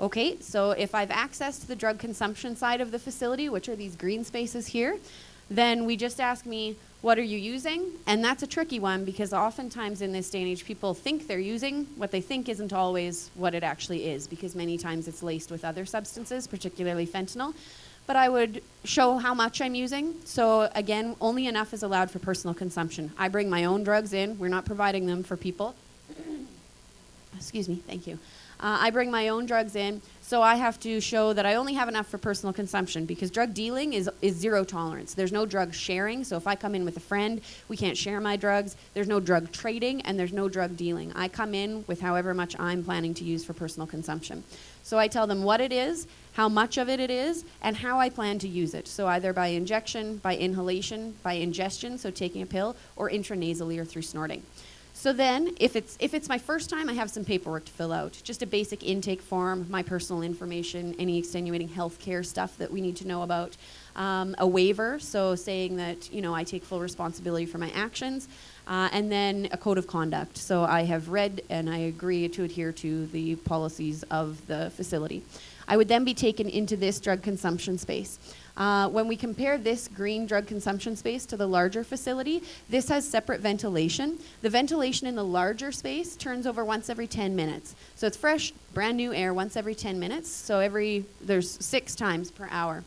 Okay, 0.00 0.40
so 0.40 0.70
if 0.70 0.94
I've 0.94 1.10
access 1.10 1.58
to 1.58 1.68
the 1.68 1.76
drug 1.76 1.98
consumption 1.98 2.56
side 2.56 2.80
of 2.80 2.90
the 2.90 2.98
facility, 2.98 3.50
which 3.50 3.68
are 3.68 3.76
these 3.76 3.96
green 3.96 4.24
spaces 4.24 4.68
here, 4.68 4.96
then 5.50 5.84
we 5.84 5.96
just 5.96 6.20
ask 6.20 6.46
me, 6.46 6.76
what 7.02 7.18
are 7.18 7.22
you 7.22 7.38
using? 7.38 7.92
And 8.06 8.22
that's 8.22 8.42
a 8.42 8.46
tricky 8.46 8.78
one 8.78 9.04
because 9.04 9.32
oftentimes 9.32 10.02
in 10.02 10.12
this 10.12 10.30
day 10.30 10.40
and 10.42 10.48
age, 10.48 10.64
people 10.64 10.94
think 10.94 11.26
they're 11.26 11.38
using 11.38 11.86
what 11.96 12.10
they 12.10 12.20
think 12.20 12.48
isn't 12.48 12.72
always 12.72 13.30
what 13.34 13.54
it 13.54 13.62
actually 13.62 14.10
is 14.10 14.26
because 14.26 14.54
many 14.54 14.78
times 14.78 15.08
it's 15.08 15.22
laced 15.22 15.50
with 15.50 15.64
other 15.64 15.86
substances, 15.86 16.46
particularly 16.46 17.06
fentanyl. 17.06 17.54
But 18.06 18.16
I 18.16 18.28
would 18.28 18.62
show 18.84 19.18
how 19.18 19.34
much 19.34 19.60
I'm 19.60 19.74
using. 19.74 20.14
So, 20.24 20.70
again, 20.74 21.16
only 21.20 21.46
enough 21.46 21.72
is 21.72 21.82
allowed 21.82 22.10
for 22.10 22.18
personal 22.18 22.54
consumption. 22.54 23.12
I 23.18 23.28
bring 23.28 23.48
my 23.48 23.64
own 23.64 23.82
drugs 23.82 24.12
in, 24.12 24.38
we're 24.38 24.48
not 24.48 24.64
providing 24.64 25.06
them 25.06 25.22
for 25.22 25.36
people. 25.36 25.74
Excuse 27.36 27.68
me, 27.68 27.82
thank 27.86 28.06
you. 28.06 28.18
Uh, 28.60 28.76
I 28.78 28.90
bring 28.90 29.10
my 29.10 29.28
own 29.28 29.46
drugs 29.46 29.74
in, 29.74 30.02
so 30.20 30.42
I 30.42 30.56
have 30.56 30.78
to 30.80 31.00
show 31.00 31.32
that 31.32 31.46
I 31.46 31.54
only 31.54 31.72
have 31.74 31.88
enough 31.88 32.06
for 32.06 32.18
personal 32.18 32.52
consumption 32.52 33.06
because 33.06 33.30
drug 33.30 33.54
dealing 33.54 33.94
is, 33.94 34.08
is 34.20 34.36
zero 34.36 34.64
tolerance. 34.64 35.14
There's 35.14 35.32
no 35.32 35.46
drug 35.46 35.72
sharing, 35.72 36.24
so 36.24 36.36
if 36.36 36.46
I 36.46 36.56
come 36.56 36.74
in 36.74 36.84
with 36.84 36.98
a 36.98 37.00
friend, 37.00 37.40
we 37.68 37.76
can't 37.78 37.96
share 37.96 38.20
my 38.20 38.36
drugs. 38.36 38.76
There's 38.92 39.08
no 39.08 39.18
drug 39.18 39.50
trading, 39.50 40.02
and 40.02 40.18
there's 40.18 40.32
no 40.32 40.46
drug 40.48 40.76
dealing. 40.76 41.10
I 41.14 41.28
come 41.28 41.54
in 41.54 41.84
with 41.86 42.02
however 42.02 42.34
much 42.34 42.54
I'm 42.60 42.84
planning 42.84 43.14
to 43.14 43.24
use 43.24 43.44
for 43.44 43.54
personal 43.54 43.86
consumption. 43.86 44.44
So 44.82 44.98
I 44.98 45.08
tell 45.08 45.26
them 45.26 45.42
what 45.42 45.62
it 45.62 45.72
is, 45.72 46.06
how 46.34 46.48
much 46.48 46.76
of 46.76 46.90
it 46.90 47.00
it 47.00 47.10
is, 47.10 47.46
and 47.62 47.76
how 47.76 47.98
I 47.98 48.10
plan 48.10 48.38
to 48.40 48.48
use 48.48 48.74
it. 48.74 48.88
So 48.88 49.06
either 49.06 49.32
by 49.32 49.48
injection, 49.48 50.18
by 50.18 50.36
inhalation, 50.36 51.16
by 51.22 51.34
ingestion, 51.34 51.96
so 51.96 52.10
taking 52.10 52.42
a 52.42 52.46
pill, 52.46 52.76
or 52.96 53.08
intranasally 53.08 53.78
or 53.78 53.86
through 53.86 54.02
snorting. 54.02 54.42
So 55.00 55.14
then, 55.14 55.54
if 55.58 55.76
it's 55.76 55.96
if 55.98 56.12
it's 56.12 56.28
my 56.28 56.36
first 56.36 56.68
time, 56.68 56.90
I 56.90 56.92
have 56.92 57.08
some 57.08 57.24
paperwork 57.24 57.64
to 57.64 57.72
fill 57.72 57.90
out, 57.90 58.20
just 58.22 58.42
a 58.42 58.46
basic 58.46 58.82
intake 58.82 59.22
form, 59.22 59.66
my 59.70 59.82
personal 59.82 60.20
information, 60.20 60.94
any 60.98 61.16
extenuating 61.16 61.68
health 61.68 61.98
care 61.98 62.22
stuff 62.22 62.58
that 62.58 62.70
we 62.70 62.82
need 62.82 62.96
to 62.96 63.06
know 63.06 63.22
about, 63.22 63.56
um, 63.96 64.34
a 64.36 64.46
waiver, 64.46 64.98
so 64.98 65.34
saying 65.34 65.76
that 65.76 66.12
you 66.12 66.20
know 66.20 66.34
I 66.34 66.44
take 66.44 66.64
full 66.64 66.80
responsibility 66.80 67.46
for 67.46 67.56
my 67.56 67.70
actions, 67.70 68.28
uh, 68.66 68.90
and 68.92 69.10
then 69.10 69.48
a 69.52 69.56
code 69.56 69.78
of 69.78 69.86
conduct. 69.86 70.36
So 70.36 70.64
I 70.64 70.82
have 70.82 71.08
read 71.08 71.44
and 71.48 71.70
I 71.70 71.78
agree 71.78 72.28
to 72.28 72.44
adhere 72.44 72.72
to 72.72 73.06
the 73.06 73.36
policies 73.36 74.02
of 74.10 74.46
the 74.48 74.68
facility. 74.68 75.22
I 75.66 75.78
would 75.78 75.88
then 75.88 76.04
be 76.04 76.14
taken 76.14 76.46
into 76.46 76.76
this 76.76 77.00
drug 77.00 77.22
consumption 77.22 77.78
space. 77.78 78.18
Uh, 78.60 78.86
when 78.90 79.08
we 79.08 79.16
compare 79.16 79.56
this 79.56 79.88
green 79.88 80.26
drug 80.26 80.46
consumption 80.46 80.94
space 80.94 81.24
to 81.24 81.34
the 81.34 81.46
larger 81.46 81.82
facility, 81.82 82.42
this 82.68 82.90
has 82.90 83.08
separate 83.08 83.40
ventilation. 83.40 84.18
The 84.42 84.50
ventilation 84.50 85.06
in 85.06 85.16
the 85.16 85.24
larger 85.24 85.72
space 85.72 86.14
turns 86.14 86.46
over 86.46 86.62
once 86.62 86.90
every 86.90 87.06
10 87.06 87.34
minutes. 87.34 87.74
So 87.96 88.06
it's 88.06 88.18
fresh, 88.18 88.52
brand 88.74 88.98
new 88.98 89.14
air 89.14 89.32
once 89.32 89.56
every 89.56 89.74
10 89.74 89.98
minutes. 89.98 90.30
So 90.30 90.60
every, 90.60 91.06
there's 91.22 91.50
six 91.64 91.94
times 91.94 92.30
per 92.30 92.48
hour. 92.50 92.84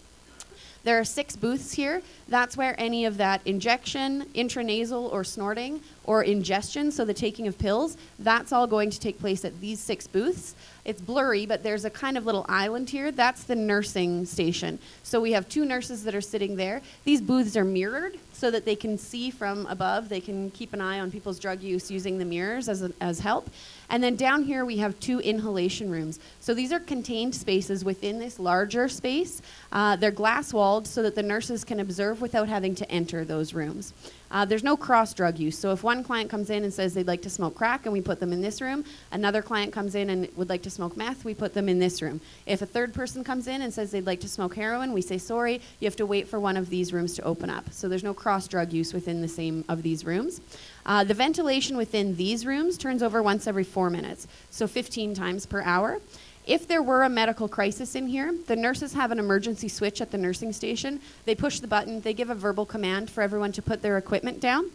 There 0.84 1.00
are 1.00 1.06
six 1.06 1.36
booths 1.38 1.72
here. 1.74 2.02
That's 2.28 2.58
where 2.58 2.76
any 2.78 3.06
of 3.06 3.18
that 3.18 3.42
injection, 3.46 4.26
intranasal 4.36 5.12
or 5.12 5.24
snorting, 5.24 5.82
or 6.04 6.24
ingestion, 6.24 6.92
so 6.92 7.06
the 7.06 7.14
taking 7.14 7.48
of 7.48 7.58
pills, 7.58 7.96
that's 8.20 8.52
all 8.52 8.68
going 8.68 8.90
to 8.90 9.00
take 9.00 9.18
place 9.18 9.46
at 9.46 9.62
these 9.62 9.80
six 9.80 10.08
booths. 10.08 10.56
It's 10.84 11.02
blurry, 11.02 11.46
but 11.46 11.64
there's 11.64 11.86
a 11.86 11.90
kind 11.90 12.18
of 12.18 12.26
little 12.26 12.46
island 12.50 12.90
here. 12.90 13.12
That's 13.12 13.46
the 13.46 13.56
nursing 13.56 14.26
station. 14.26 14.80
So 15.04 15.22
we 15.22 15.32
have 15.32 15.48
two 15.48 15.64
nurses 15.64 16.04
that 16.04 16.14
are 16.16 16.22
sitting 16.22 16.58
there. 16.58 16.82
These 17.06 17.22
booths 17.22 17.56
are 17.56 17.64
mirrored 17.64 18.20
so 18.44 18.52
that 18.52 18.66
they 18.66 18.76
can 18.76 18.98
see 18.98 19.32
from 19.32 19.66
above. 19.68 20.10
They 20.10 20.20
can 20.20 20.52
keep 20.52 20.74
an 20.74 20.82
eye 20.82 21.00
on 21.00 21.10
people's 21.10 21.40
drug 21.40 21.62
use 21.62 21.90
using 21.90 22.18
the 22.18 22.26
mirrors 22.26 22.68
as, 22.68 22.84
a, 22.84 22.92
as 23.00 23.22
help. 23.22 23.50
And 23.90 24.04
then 24.04 24.18
down 24.18 24.44
here 24.44 24.66
we 24.66 24.76
have 24.80 25.00
two 25.00 25.22
inhalation 25.22 25.90
rooms. 25.90 26.20
So 26.42 26.54
these 26.54 26.74
are 26.74 26.82
contained 26.82 27.36
spaces 27.36 27.86
within 27.86 28.20
this 28.20 28.40
larger 28.40 28.90
space. 28.90 29.42
Uh, 29.72 29.96
they're 29.96 30.12
glass 30.12 30.52
walled 30.52 30.88
so 30.88 31.02
that 31.04 31.16
the 31.16 31.24
nurses 31.24 31.64
can 31.64 31.80
observe 31.80 32.20
without 32.20 32.50
having 32.50 32.76
to 32.76 32.92
enter 32.92 33.24
those 33.24 33.54
rooms. 33.54 33.94
Uh, 34.34 34.44
there's 34.44 34.64
no 34.64 34.76
cross 34.76 35.14
drug 35.14 35.38
use. 35.38 35.58
So 35.58 35.72
if 35.72 35.84
one 35.84 36.04
client 36.04 36.30
comes 36.30 36.50
in 36.50 36.64
and 36.64 36.74
says 36.74 36.96
they'd 36.96 37.08
like 37.08 37.22
to 37.22 37.30
smoke 37.30 37.54
crack 37.54 37.86
and 37.86 37.94
we 37.94 38.02
put 38.02 38.20
them 38.20 38.34
in 38.34 38.42
this 38.42 38.62
room, 38.62 38.84
another 39.12 39.44
client 39.44 39.72
comes 39.72 39.94
in 39.94 40.10
and 40.10 40.28
would 40.36 40.50
like 40.50 40.64
to 40.64 40.72
smoke 40.72 40.98
meth, 40.98 41.24
we 41.24 41.36
put 41.36 41.54
them 41.54 41.70
in 41.70 41.78
this 41.78 42.02
room. 42.02 42.20
If 42.48 42.64
a 42.64 42.66
third 42.66 42.96
person 42.96 43.24
comes 43.24 43.48
in 43.48 43.62
and 43.62 43.72
says 43.72 43.92
they'd 43.92 44.08
like 44.08 44.22
to 44.22 44.28
smoke 44.28 44.56
heroin, 44.56 44.92
we 44.92 45.04
say, 45.04 45.20
sorry, 45.20 45.62
you 45.80 45.86
have 45.86 45.96
to 45.98 46.08
wait 46.08 46.28
for 46.28 46.40
one 46.40 46.58
of 46.58 46.72
these 46.72 46.92
rooms 46.92 47.14
to 47.14 47.22
open 47.22 47.52
up. 47.52 47.72
So 47.72 47.88
there's 47.88 48.04
no 48.04 48.16
cross 48.16 48.48
drug 48.48 48.74
use 48.74 48.92
within 48.92 49.22
the 49.22 49.28
same 49.28 49.64
of 49.70 49.84
these 49.84 50.04
rooms. 50.04 50.42
Uh, 50.86 51.04
the 51.04 51.14
ventilation 51.14 51.78
within 51.78 52.16
these 52.16 52.44
rooms 52.44 52.78
turns 52.78 53.04
over 53.04 53.22
once 53.22 53.46
every 53.46 53.64
four 53.64 53.92
minutes, 53.92 54.28
so 54.50 54.66
15 54.66 55.14
times 55.14 55.46
per 55.46 55.62
hour. 55.62 56.00
If 56.46 56.68
there 56.68 56.84
were 56.84 57.04
a 57.04 57.10
medical 57.10 57.48
crisis 57.48 57.96
in 57.96 58.08
here, 58.08 58.36
the 58.48 58.56
nurses 58.56 58.94
have 58.94 59.12
an 59.12 59.20
emergency 59.20 59.70
switch 59.70 60.02
at 60.02 60.12
the 60.12 60.18
nursing 60.18 60.52
station. 60.52 61.00
They 61.24 61.36
push 61.36 61.60
the 61.60 61.68
button, 61.68 62.02
they 62.02 62.14
give 62.14 62.30
a 62.30 62.36
verbal 62.36 62.66
command 62.66 63.10
for 63.10 63.22
everyone 63.22 63.54
to 63.54 63.62
put 63.62 63.82
their 63.82 63.98
equipment 63.98 64.42
down. 64.42 64.70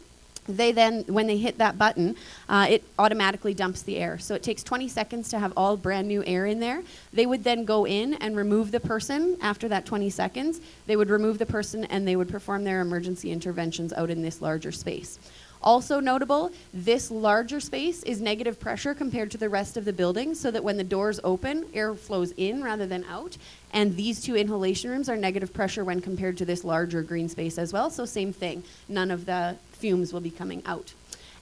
They 0.49 0.73
then, 0.73 1.05
when 1.09 1.27
they 1.27 1.37
hit 1.37 1.59
that 1.59 1.77
button, 1.77 2.17
uh, 2.49 2.67
it 2.71 2.85
automatically 2.99 3.53
dumps 3.53 3.83
the 3.83 3.99
air. 3.99 4.19
So 4.19 4.35
it 4.35 4.43
takes 4.43 4.63
20 4.63 4.89
seconds 4.89 5.29
to 5.29 5.39
have 5.39 5.53
all 5.59 5.77
brand 5.77 6.09
new 6.09 6.25
air 6.25 6.47
in 6.47 6.59
there. 6.59 6.83
They 7.13 7.27
would 7.27 7.45
then 7.45 7.67
go 7.67 7.87
in 7.87 8.15
and 8.15 8.35
remove 8.35 8.71
the 8.71 8.81
person 8.81 9.37
after 9.43 9.69
that 9.69 9.85
20 9.85 10.09
seconds. 10.09 10.63
They 10.87 10.97
would 10.97 11.11
remove 11.11 11.37
the 11.37 11.45
person 11.45 11.85
and 11.85 12.09
they 12.09 12.17
would 12.17 12.31
perform 12.31 12.65
their 12.65 12.81
emergency 12.81 13.31
interventions 13.31 13.93
out 13.93 14.09
in 14.09 14.23
this 14.23 14.41
larger 14.41 14.73
space. 14.73 15.19
Also 15.63 15.99
notable, 15.99 16.53
this 16.73 17.11
larger 17.11 17.61
space 17.61 18.03
is 18.05 18.21
negative 18.21 18.61
pressure 18.61 18.95
compared 18.95 19.31
to 19.33 19.39
the 19.39 19.49
rest 19.49 19.77
of 19.77 19.85
the 19.85 19.93
building, 19.93 20.35
so 20.35 20.51
that 20.51 20.63
when 20.63 20.77
the 20.77 20.85
doors 20.85 21.19
open, 21.25 21.67
air 21.75 21.95
flows 21.95 22.33
in 22.37 22.63
rather 22.63 22.87
than 22.87 23.05
out. 23.05 23.37
And 23.73 23.97
these 23.97 24.23
two 24.23 24.37
inhalation 24.37 24.91
rooms 24.91 25.09
are 25.09 25.17
negative 25.17 25.53
pressure 25.53 25.85
when 25.85 26.01
compared 26.01 26.37
to 26.39 26.45
this 26.45 26.65
larger 26.65 27.03
green 27.03 27.29
space 27.29 27.59
as 27.59 27.73
well, 27.73 27.91
so 27.91 28.05
same 28.05 28.33
thing. 28.33 28.63
None 28.89 29.11
of 29.11 29.27
the 29.27 29.57
fumes 29.73 30.13
will 30.13 30.21
be 30.21 30.31
coming 30.31 30.63
out. 30.65 30.95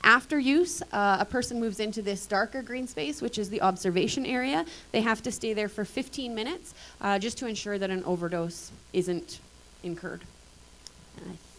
After 0.03 0.39
use, 0.39 0.83
uh, 0.93 1.17
a 1.21 1.25
person 1.25 1.59
moves 1.59 1.81
into 1.81 2.01
this 2.01 2.27
darker 2.27 2.63
green 2.63 2.87
space, 2.87 3.21
which 3.21 3.39
is 3.39 3.51
the 3.51 3.61
observation 3.61 4.25
area. 4.25 4.65
They 4.93 5.01
have 5.01 5.23
to 5.23 5.33
stay 5.33 5.53
there 5.53 5.69
for 5.69 5.85
15 5.85 6.35
minutes 6.35 6.75
uh, 7.01 7.19
just 7.19 7.39
to 7.39 7.47
ensure 7.47 7.77
that 7.79 7.91
an 7.91 8.05
overdose 8.05 8.71
isn't 8.93 9.41
incurred. 9.83 10.23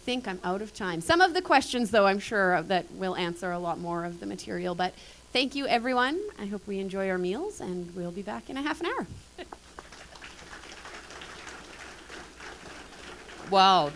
Think 0.07 0.25
I'm 0.25 0.39
out 0.41 0.61
of 0.61 0.73
time. 0.73 1.01
Some 1.01 1.19
of 1.19 1.33
the 1.33 1.41
questions, 1.41 1.91
though, 1.91 2.07
I'm 2.07 2.19
sure 2.19 2.61
that 2.61 2.89
will 2.93 3.17
answer 3.17 3.51
a 3.51 3.59
lot 3.59 3.77
more 3.77 4.05
of 4.05 4.21
the 4.21 4.25
material. 4.25 4.73
But 4.73 4.93
thank 5.33 5.53
you, 5.53 5.67
everyone. 5.67 6.17
I 6.39 6.45
hope 6.45 6.65
we 6.65 6.79
enjoy 6.79 7.09
our 7.09 7.17
meals, 7.17 7.59
and 7.59 7.93
we'll 7.93 8.11
be 8.11 8.21
back 8.21 8.49
in 8.49 8.55
a 8.55 8.61
half 8.61 8.79
an 8.79 8.85
hour. 8.85 9.05
Wow, 13.51 13.89
that 13.89 13.95